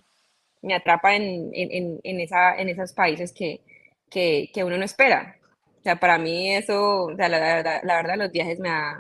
[0.64, 3.62] me atrapa en, en, en, esa, en esos países que,
[4.10, 5.38] que, que, uno no espera.
[5.80, 8.99] O sea, para mí eso, o sea, la, la, la verdad, los viajes me, ha,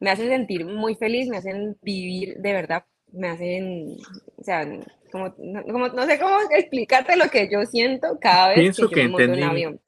[0.00, 3.96] me hacen sentir muy feliz, me hacen vivir de verdad, me hacen,
[4.36, 4.66] o sea,
[5.10, 9.32] como, no, sé cómo explicarte lo que yo siento cada vez que, yo me monto
[9.32, 9.80] un avión.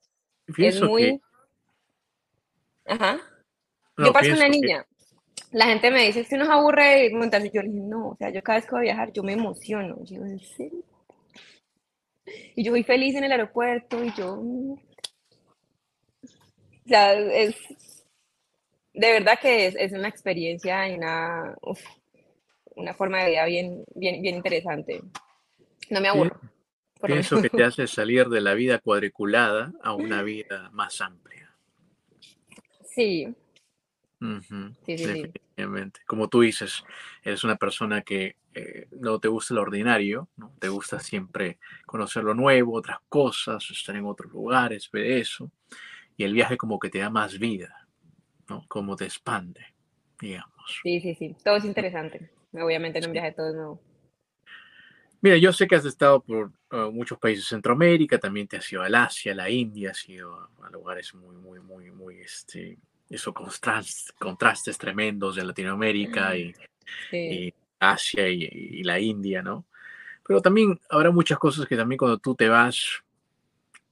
[0.58, 1.20] es muy...
[2.86, 3.20] Ajá.
[3.98, 4.84] yo paso una niña.
[5.52, 7.50] La gente me dice, si nos aburre montarse.
[7.52, 9.32] Yo le dije, no, o sea, yo cada vez que voy a viajar, yo me
[9.32, 9.98] emociono.
[10.04, 10.84] Yo, ¿en serio?
[12.54, 14.42] Y yo voy feliz en el aeropuerto y yo...
[16.90, 16.92] Mm".
[16.92, 17.56] O sea, es,
[18.92, 21.54] de verdad que es, es una experiencia y una,
[22.74, 25.00] una forma de vida bien, bien, bien interesante.
[25.88, 26.40] No me aburro.
[27.02, 31.54] Pienso que te hace salir de la vida cuadriculada a una vida más amplia.
[32.84, 33.34] Sí.
[34.84, 35.32] sí, sí,
[36.06, 36.82] Como tú dices,
[37.22, 40.52] eres una persona que eh, no te gusta lo ordinario, ¿no?
[40.58, 45.52] te gusta siempre conocer lo nuevo, otras cosas, estar en otros lugares, ver eso.
[46.20, 47.88] Y el viaje como que te da más vida.
[48.46, 48.66] ¿no?
[48.68, 49.64] Como te expande,
[50.20, 50.80] digamos.
[50.82, 51.34] Sí, sí, sí.
[51.42, 52.28] Todo es interesante.
[52.52, 53.80] Obviamente en un viaje todo es nuevo.
[55.22, 58.70] Mira, yo sé que has estado por uh, muchos países de Centroamérica, también te has
[58.70, 62.76] ido al Asia, a la India, has ido a lugares muy, muy, muy, muy, este,
[63.08, 66.52] eso, contrastes, contrastes tremendos de Latinoamérica y,
[67.78, 69.64] Asia y, y, la India, ¿no?
[70.26, 73.02] Pero también habrá muchas cosas que también cuando tú te vas,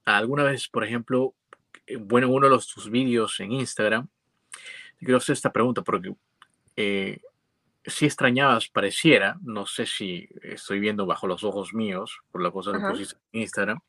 [0.05, 1.35] alguna vez, por ejemplo,
[2.01, 4.09] bueno, uno de los, tus vídeos en Instagram,
[4.99, 6.14] quiero hacer esta pregunta porque
[6.76, 7.20] eh,
[7.84, 12.72] si extrañabas, pareciera, no sé si estoy viendo bajo los ojos míos, por la cosa
[12.72, 13.80] que pusiste en Instagram.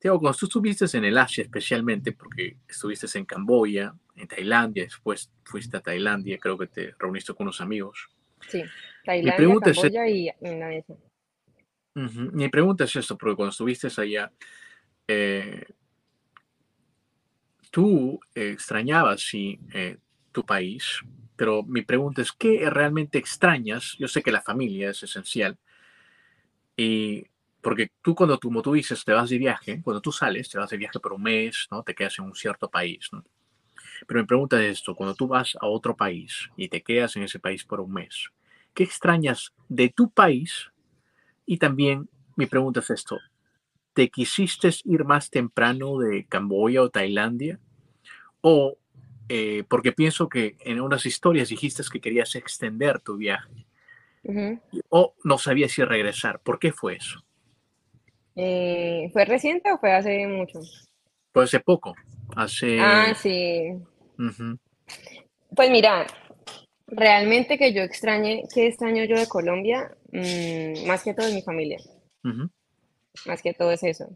[0.00, 5.30] Digo, cuando tú estuviste en el Asia especialmente, porque estuviste en Camboya, en Tailandia, después
[5.44, 8.08] fuiste a Tailandia, creo que te reuniste con unos amigos.
[8.48, 8.62] Sí,
[9.04, 10.96] Tailandia, Camboya y Indonesia.
[11.94, 14.32] Mi pregunta es esto, porque cuando estuviste allá,
[15.06, 15.66] eh,
[17.72, 19.98] tú extrañabas, sí, eh,
[20.30, 21.00] tu país,
[21.36, 23.96] pero mi pregunta es, ¿qué realmente extrañas?
[23.98, 25.58] Yo sé que la familia es esencial,
[26.76, 27.24] y
[27.62, 30.58] porque tú cuando tú, como tú dices, te vas de viaje, cuando tú sales, te
[30.58, 31.82] vas de viaje por un mes, ¿no?
[31.82, 33.24] Te quedas en un cierto país, ¿no?
[34.06, 37.22] Pero mi pregunta es esto, cuando tú vas a otro país y te quedas en
[37.22, 38.30] ese país por un mes,
[38.74, 40.70] ¿qué extrañas de tu país?
[41.46, 43.18] Y también mi pregunta es esto,
[43.94, 47.58] ¿te quisiste ir más temprano de Camboya o Tailandia?
[48.40, 48.76] O
[49.28, 53.66] eh, porque pienso que en unas historias dijiste que querías extender tu viaje.
[54.88, 56.40] O no sabías si regresar.
[56.40, 57.24] ¿Por qué fue eso?
[58.36, 60.60] Eh, ¿Fue reciente o fue hace mucho?
[61.32, 61.94] Fue hace poco.
[62.36, 62.78] Hace...
[62.78, 63.72] Ah, sí.
[65.54, 66.06] Pues mira,
[66.86, 69.96] realmente que yo extrañe, ¿qué extraño yo de Colombia?
[70.12, 71.78] Mm, más que todo mi familia.
[73.26, 74.08] Más que todo es eso.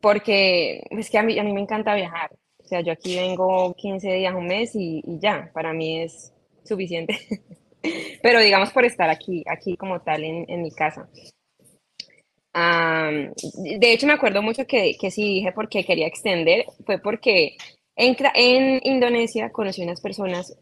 [0.00, 2.30] porque es que a mí, a mí me encanta viajar.
[2.58, 5.50] O sea, yo aquí vengo 15 días, un mes y, ya.
[5.52, 6.32] Para mí es,
[6.64, 7.18] suficiente.
[8.22, 11.08] Pero digamos por estar aquí, aquí como tal en, en mi casa.
[12.54, 17.56] de hecho, me acuerdo mucho que, que sí dije porque quería extender, fue porque
[17.96, 20.56] en, en Indonesia conocí unas personas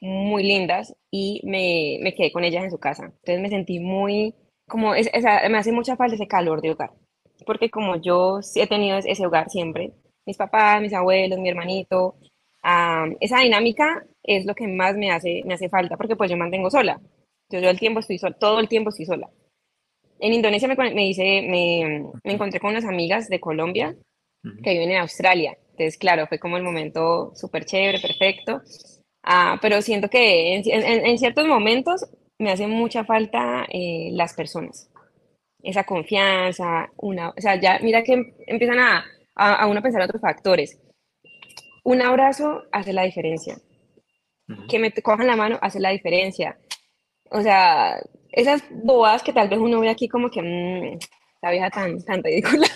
[0.00, 3.04] muy lindas y me, me, quedé con ellas en su casa.
[3.04, 4.34] Entonces me sentí muy,
[4.68, 5.10] como, es,
[5.50, 6.92] me hace mucha falta ese calor de hogar,
[7.46, 9.92] porque como yo he tenido ese hogar siempre,
[10.26, 12.16] mis papás, mis abuelos, mi hermanito,
[13.20, 16.70] esa dinámica es lo que más me hace, me hace falta, porque pues yo mantengo
[16.70, 17.00] sola.
[17.50, 19.28] Yo, yo el tiempo estoy sola, todo el tiempo estoy sola.
[20.18, 23.94] En Indonesia me, me, hice, me, me encontré con unas amigas de Colombia
[24.62, 25.56] que viven en Australia.
[25.72, 28.62] Entonces, claro, fue como el momento súper chévere, perfecto.
[29.22, 30.62] Ah, pero siento que en,
[31.06, 32.06] en, ciertos momentos
[32.38, 34.90] me hace mucha falta eh, las personas.
[35.62, 39.04] Esa confianza, una, o sea, ya mira que empiezan a,
[39.34, 40.78] a, a uno pensar otros factores.
[41.84, 43.58] Un abrazo hace la diferencia.
[44.68, 46.58] Que me cojan la mano hace la diferencia.
[47.30, 47.98] O sea,
[48.32, 50.98] esas bobadas que tal vez uno ve aquí como que mmm,
[51.42, 52.66] la vieja tan, tan ridícula.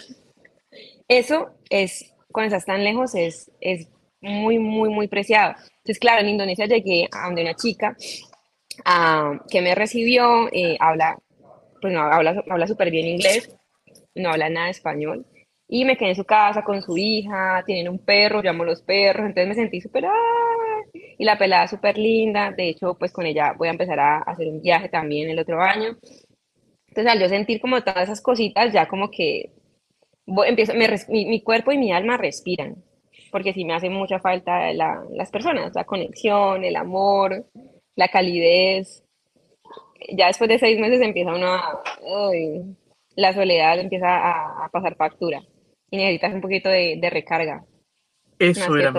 [1.08, 3.88] Eso es, cuando estás tan lejos, es, es
[4.20, 5.54] muy, muy, muy preciado.
[5.78, 7.96] Entonces, claro, en Indonesia llegué a donde una chica
[8.86, 11.18] uh, que me recibió, eh, habla,
[11.80, 13.56] pues no, habla, habla súper bien inglés,
[14.14, 15.26] no habla nada español.
[15.68, 19.26] Y me quedé en su casa con su hija, tienen un perro, llamo los perros,
[19.26, 20.04] entonces me sentí súper,
[21.18, 24.48] y la pelada súper linda, de hecho, pues con ella voy a empezar a hacer
[24.48, 25.98] un viaje también el otro año.
[26.88, 29.52] Entonces, al yo sentir como todas esas cositas, ya como que
[30.46, 32.76] empiezo, mi, mi, cuerpo y mi alma respiran,
[33.30, 37.46] porque sí me hace mucha falta la, las personas, la conexión, el amor,
[37.98, 39.04] la calidez.
[40.16, 41.82] Ya después de seis meses empieza uno a...
[43.16, 45.42] la soledad empieza a, a pasar factura
[45.90, 47.64] y necesitas un poquito de, de recarga.
[48.38, 48.94] Eso era.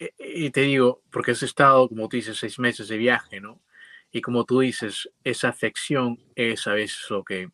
[0.00, 3.60] E, y te digo, porque has estado, como tú dices, seis meses de viaje, ¿no?
[4.10, 7.48] Y como tú dices, esa afección es a veces lo que,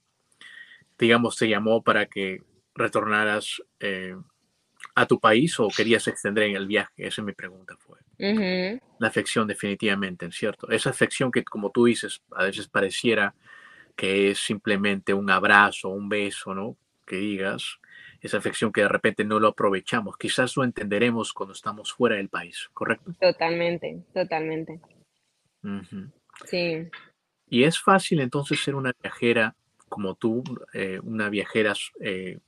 [0.98, 2.42] digamos, te llamó para que
[2.74, 4.16] retornaras eh,
[4.94, 7.06] a tu país o querías extender en el viaje.
[7.06, 7.98] Esa es mi pregunta fue.
[8.98, 10.70] La afección definitivamente, ¿cierto?
[10.70, 13.34] Esa afección que, como tú dices, a veces pareciera
[13.96, 16.76] que es simplemente un abrazo, un beso, ¿no?
[17.06, 17.78] Que digas,
[18.20, 20.16] esa afección que de repente no lo aprovechamos.
[20.16, 23.14] Quizás lo entenderemos cuando estamos fuera del país, ¿correcto?
[23.20, 24.80] Totalmente, totalmente.
[26.44, 26.88] Sí.
[27.48, 29.54] Y es fácil entonces ser una viajera
[29.88, 32.38] como tú, eh, una viajera, eh,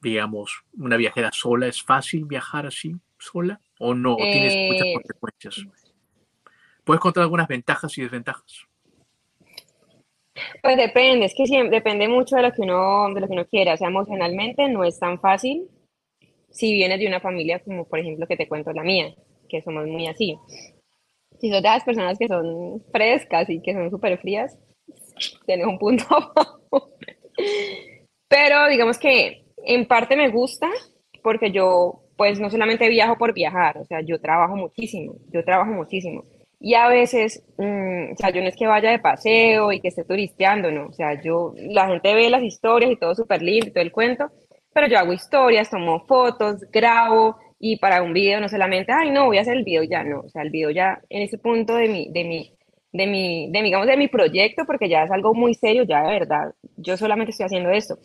[0.00, 1.66] digamos, una viajera sola.
[1.66, 3.60] ¿Es fácil viajar así, sola?
[3.78, 4.14] ¿O no?
[4.14, 5.66] ¿O tienes muchas eh, consecuencias?
[6.84, 8.66] ¿Puedes contar algunas ventajas y desventajas?
[10.62, 13.46] Pues depende, es que siempre, depende mucho de lo que uno, de lo que uno
[13.46, 15.68] quiera, o sea, emocionalmente no es tan fácil
[16.50, 19.14] si vienes de una familia como por ejemplo que te cuento la mía,
[19.48, 20.38] que somos muy así.
[21.38, 24.58] Si sos de las personas que son frescas y que son súper frías,
[25.44, 26.04] tienes un punto
[28.28, 30.70] Pero digamos que en parte me gusta
[31.22, 35.72] porque yo pues no solamente viajo por viajar, o sea, yo trabajo muchísimo, yo trabajo
[35.72, 36.24] muchísimo.
[36.58, 39.88] Y a veces, mm, o sea, yo no es que vaya de paseo y que
[39.88, 40.86] esté turisteando, no.
[40.86, 44.30] O sea, yo, la gente ve las historias y todo súper lindo todo el cuento,
[44.72, 49.26] pero yo hago historias, tomo fotos, grabo y para un video no solamente, ay, no,
[49.26, 50.20] voy a hacer el video ya, no.
[50.20, 52.52] O sea, el video ya en ese punto de mi, de mi,
[52.92, 56.18] de mi, de digamos, de mi proyecto, porque ya es algo muy serio, ya de
[56.18, 57.98] verdad, yo solamente estoy haciendo esto.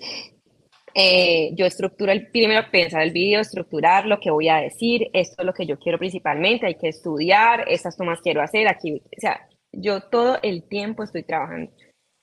[0.93, 5.41] Eh, yo estructuro el primero pensar el video, estructurar lo que voy a decir, esto
[5.41, 9.19] es lo que yo quiero principalmente, hay que estudiar, estas tomas quiero hacer, aquí, o
[9.19, 11.71] sea, yo todo el tiempo estoy trabajando.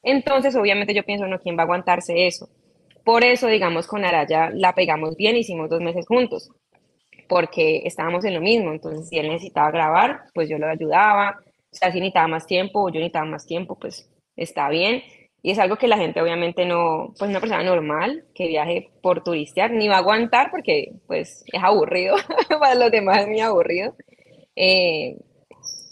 [0.02, 2.48] Entonces, obviamente yo pienso, no, ¿quién va a aguantarse eso?
[3.04, 6.50] Por eso, digamos, con Araya la pegamos bien, hicimos dos meses juntos,
[7.26, 11.38] porque estábamos en lo mismo, entonces si él necesitaba grabar, pues yo lo ayudaba,
[11.70, 15.02] o sea, si necesitaba más tiempo o yo necesitaba más tiempo, pues está bien.
[15.42, 19.22] Y es algo que la gente obviamente no, pues una persona normal que viaje por
[19.22, 22.16] turistear ni va a aguantar porque pues es aburrido,
[22.48, 23.94] para los demás es muy aburrido.
[24.56, 25.16] Eh,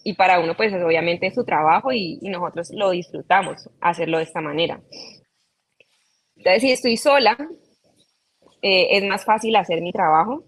[0.03, 4.41] y para uno pues es obviamente su trabajo y, nosotros lo disfrutamos hacerlo de esta
[4.41, 4.81] manera.
[6.37, 7.37] Entonces si estoy sola,
[8.63, 10.45] eh, es más fácil hacer mi trabajo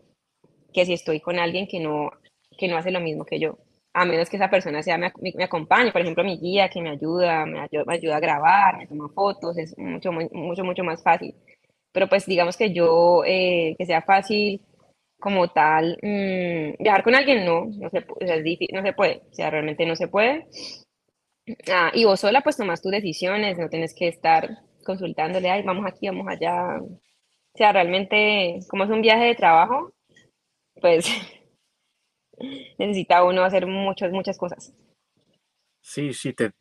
[0.73, 2.11] que si estoy con alguien que no,
[2.57, 3.59] que no hace lo mismo que yo
[3.93, 6.91] a menos que esa persona sea, me, me, acompañe, por ejemplo, mi guía que me
[6.91, 11.35] ayuda, me me ayuda a grabar, me toma fotos, es mucho, mucho, mucho más fácil.
[11.93, 14.61] Pero pues digamos que yo, eh, que sea fácil
[15.19, 18.93] como tal, mmm, viajar con alguien no, no se, o sea, es difícil, no se
[18.93, 20.47] puede, o sea, realmente no se puede.
[21.71, 24.49] Ah, y vos sola pues tomas tus decisiones, no tienes que estar
[24.85, 26.79] consultándole, ay, vamos aquí, vamos allá.
[26.81, 27.01] O
[27.57, 29.93] sea, realmente, como es un viaje de trabajo,
[30.81, 31.07] pues
[32.79, 34.73] necesita uno hacer muchas, muchas cosas.
[35.81, 36.53] Sí, sí, te,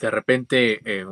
[0.00, 1.06] de repente eh,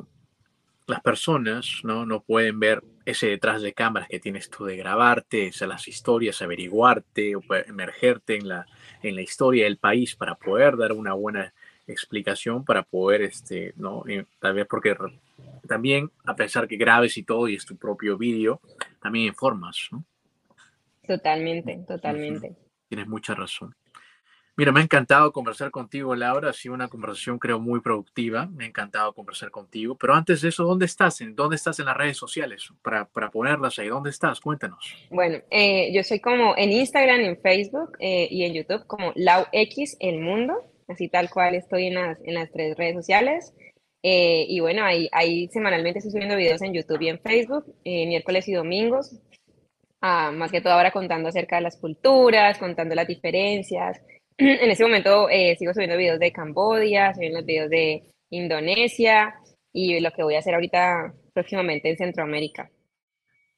[0.87, 2.05] las personas ¿no?
[2.07, 7.33] no pueden ver ese detrás de cámaras que tienes tú de grabarte, las historias, averiguarte,
[7.67, 8.67] emergerte en la,
[9.03, 11.53] en la historia del país para poder dar una buena
[11.87, 14.05] explicación, para poder, este, ¿no?
[14.39, 14.97] tal vez porque
[15.67, 18.61] también, a pesar que grabes y todo y es tu propio vídeo,
[19.01, 20.05] también informas, ¿no?
[21.07, 22.55] Totalmente, totalmente.
[22.89, 23.75] Tienes mucha razón.
[24.55, 26.51] Mira, me ha encantado conversar contigo, Laura.
[26.51, 28.47] Ha sido una conversación, creo, muy productiva.
[28.49, 29.97] Me ha encantado conversar contigo.
[29.97, 31.23] Pero antes de eso, ¿dónde estás?
[31.23, 32.69] ¿En dónde estás en las redes sociales?
[32.83, 33.89] Para, para ponerlas ahí.
[33.89, 34.41] ¿Dónde estás?
[34.41, 34.95] Cuéntanos.
[35.11, 39.97] Bueno, eh, yo soy como en Instagram, en Facebook eh, y en YouTube como LauX
[40.01, 40.63] El Mundo.
[40.87, 43.55] Así tal cual estoy en las, en las tres redes sociales.
[44.03, 48.47] Eh, y bueno, ahí, ahí semanalmente estoy subiendo videos en YouTube y en Facebook, miércoles
[48.49, 49.19] y domingos.
[50.03, 54.03] Ah, más que todo ahora contando acerca de las culturas, contando las diferencias
[54.39, 59.35] en ese momento eh, sigo subiendo videos de Cambodia, subiendo los videos de Indonesia
[59.73, 62.71] y lo que voy a hacer ahorita próximamente en Centroamérica.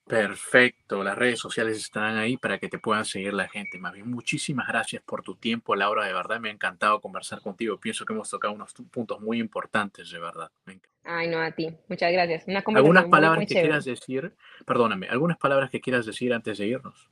[0.07, 3.79] Perfecto, las redes sociales estarán ahí para que te puedan seguir la gente.
[3.79, 6.05] Más bien, muchísimas gracias por tu tiempo, Laura.
[6.07, 7.81] De verdad me ha encantado conversar contigo.
[7.81, 10.51] Pienso que hemos tocado unos puntos muy importantes, de verdad.
[11.05, 11.75] Ay, no, a ti.
[11.89, 12.45] Muchas gracias.
[12.67, 14.35] algunas palabras que quieras decir,
[14.67, 17.09] perdóname, algunas palabras que quieras decir antes de irnos.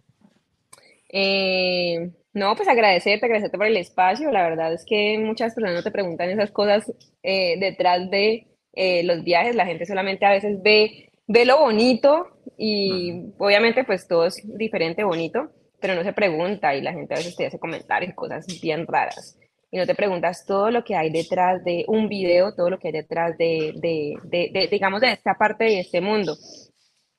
[1.09, 4.31] Eh, no, pues agradecerte, agradecerte por el espacio.
[4.31, 6.91] La verdad es que muchas personas no te preguntan esas cosas
[7.23, 9.55] eh, detrás de eh, los viajes.
[9.55, 15.05] La gente solamente a veces ve, ve lo bonito y obviamente pues todo es diferente,
[15.05, 18.87] bonito, pero no se pregunta y la gente a veces te hace comentarios, cosas bien
[18.87, 19.39] raras.
[19.71, 22.89] Y no te preguntas todo lo que hay detrás de un video, todo lo que
[22.89, 26.37] hay detrás de, de, de digamos, de esta parte de este mundo.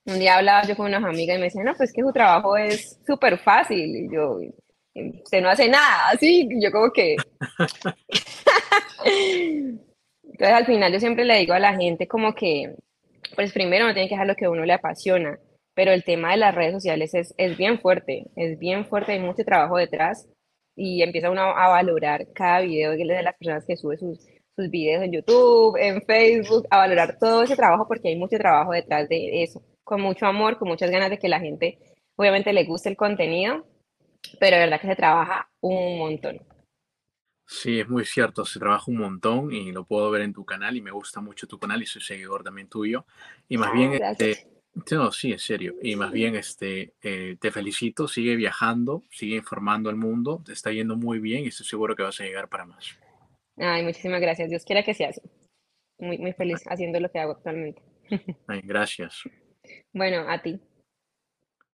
[0.05, 2.57] Un día hablaba yo con unas amigas y me decían, no, pues que su trabajo
[2.57, 3.95] es súper fácil.
[3.95, 4.37] Y yo,
[4.95, 6.47] usted no hace nada, así.
[6.61, 7.15] Yo como que...
[10.23, 12.75] Entonces al final yo siempre le digo a la gente como que,
[13.35, 15.39] pues primero no tiene que dejar lo que a uno le apasiona,
[15.75, 19.19] pero el tema de las redes sociales es, es bien fuerte, es bien fuerte, hay
[19.19, 20.27] mucho trabajo detrás
[20.75, 24.25] y empieza uno a valorar cada video de las personas que sube sus,
[24.55, 28.71] sus videos en YouTube, en Facebook, a valorar todo ese trabajo porque hay mucho trabajo
[28.71, 31.77] detrás de eso con mucho amor, con muchas ganas de que la gente
[32.15, 33.65] obviamente le guste el contenido,
[34.39, 36.41] pero de verdad que se trabaja un montón.
[37.45, 40.77] Sí, es muy cierto, se trabaja un montón y lo puedo ver en tu canal
[40.77, 43.05] y me gusta mucho tu canal y soy seguidor también tuyo.
[43.49, 44.47] Y más bien, este,
[44.91, 45.75] no, sí, es serio.
[45.81, 50.71] Y más bien, este, eh, te felicito, sigue viajando, sigue informando al mundo, te está
[50.71, 52.97] yendo muy bien y estoy seguro que vas a llegar para más.
[53.57, 54.49] Ay, muchísimas gracias.
[54.49, 55.21] Dios quiera que sea así.
[55.99, 57.81] Muy, muy feliz haciendo lo que hago actualmente.
[58.47, 59.21] Ay, gracias.
[59.93, 60.59] Bueno, a ti.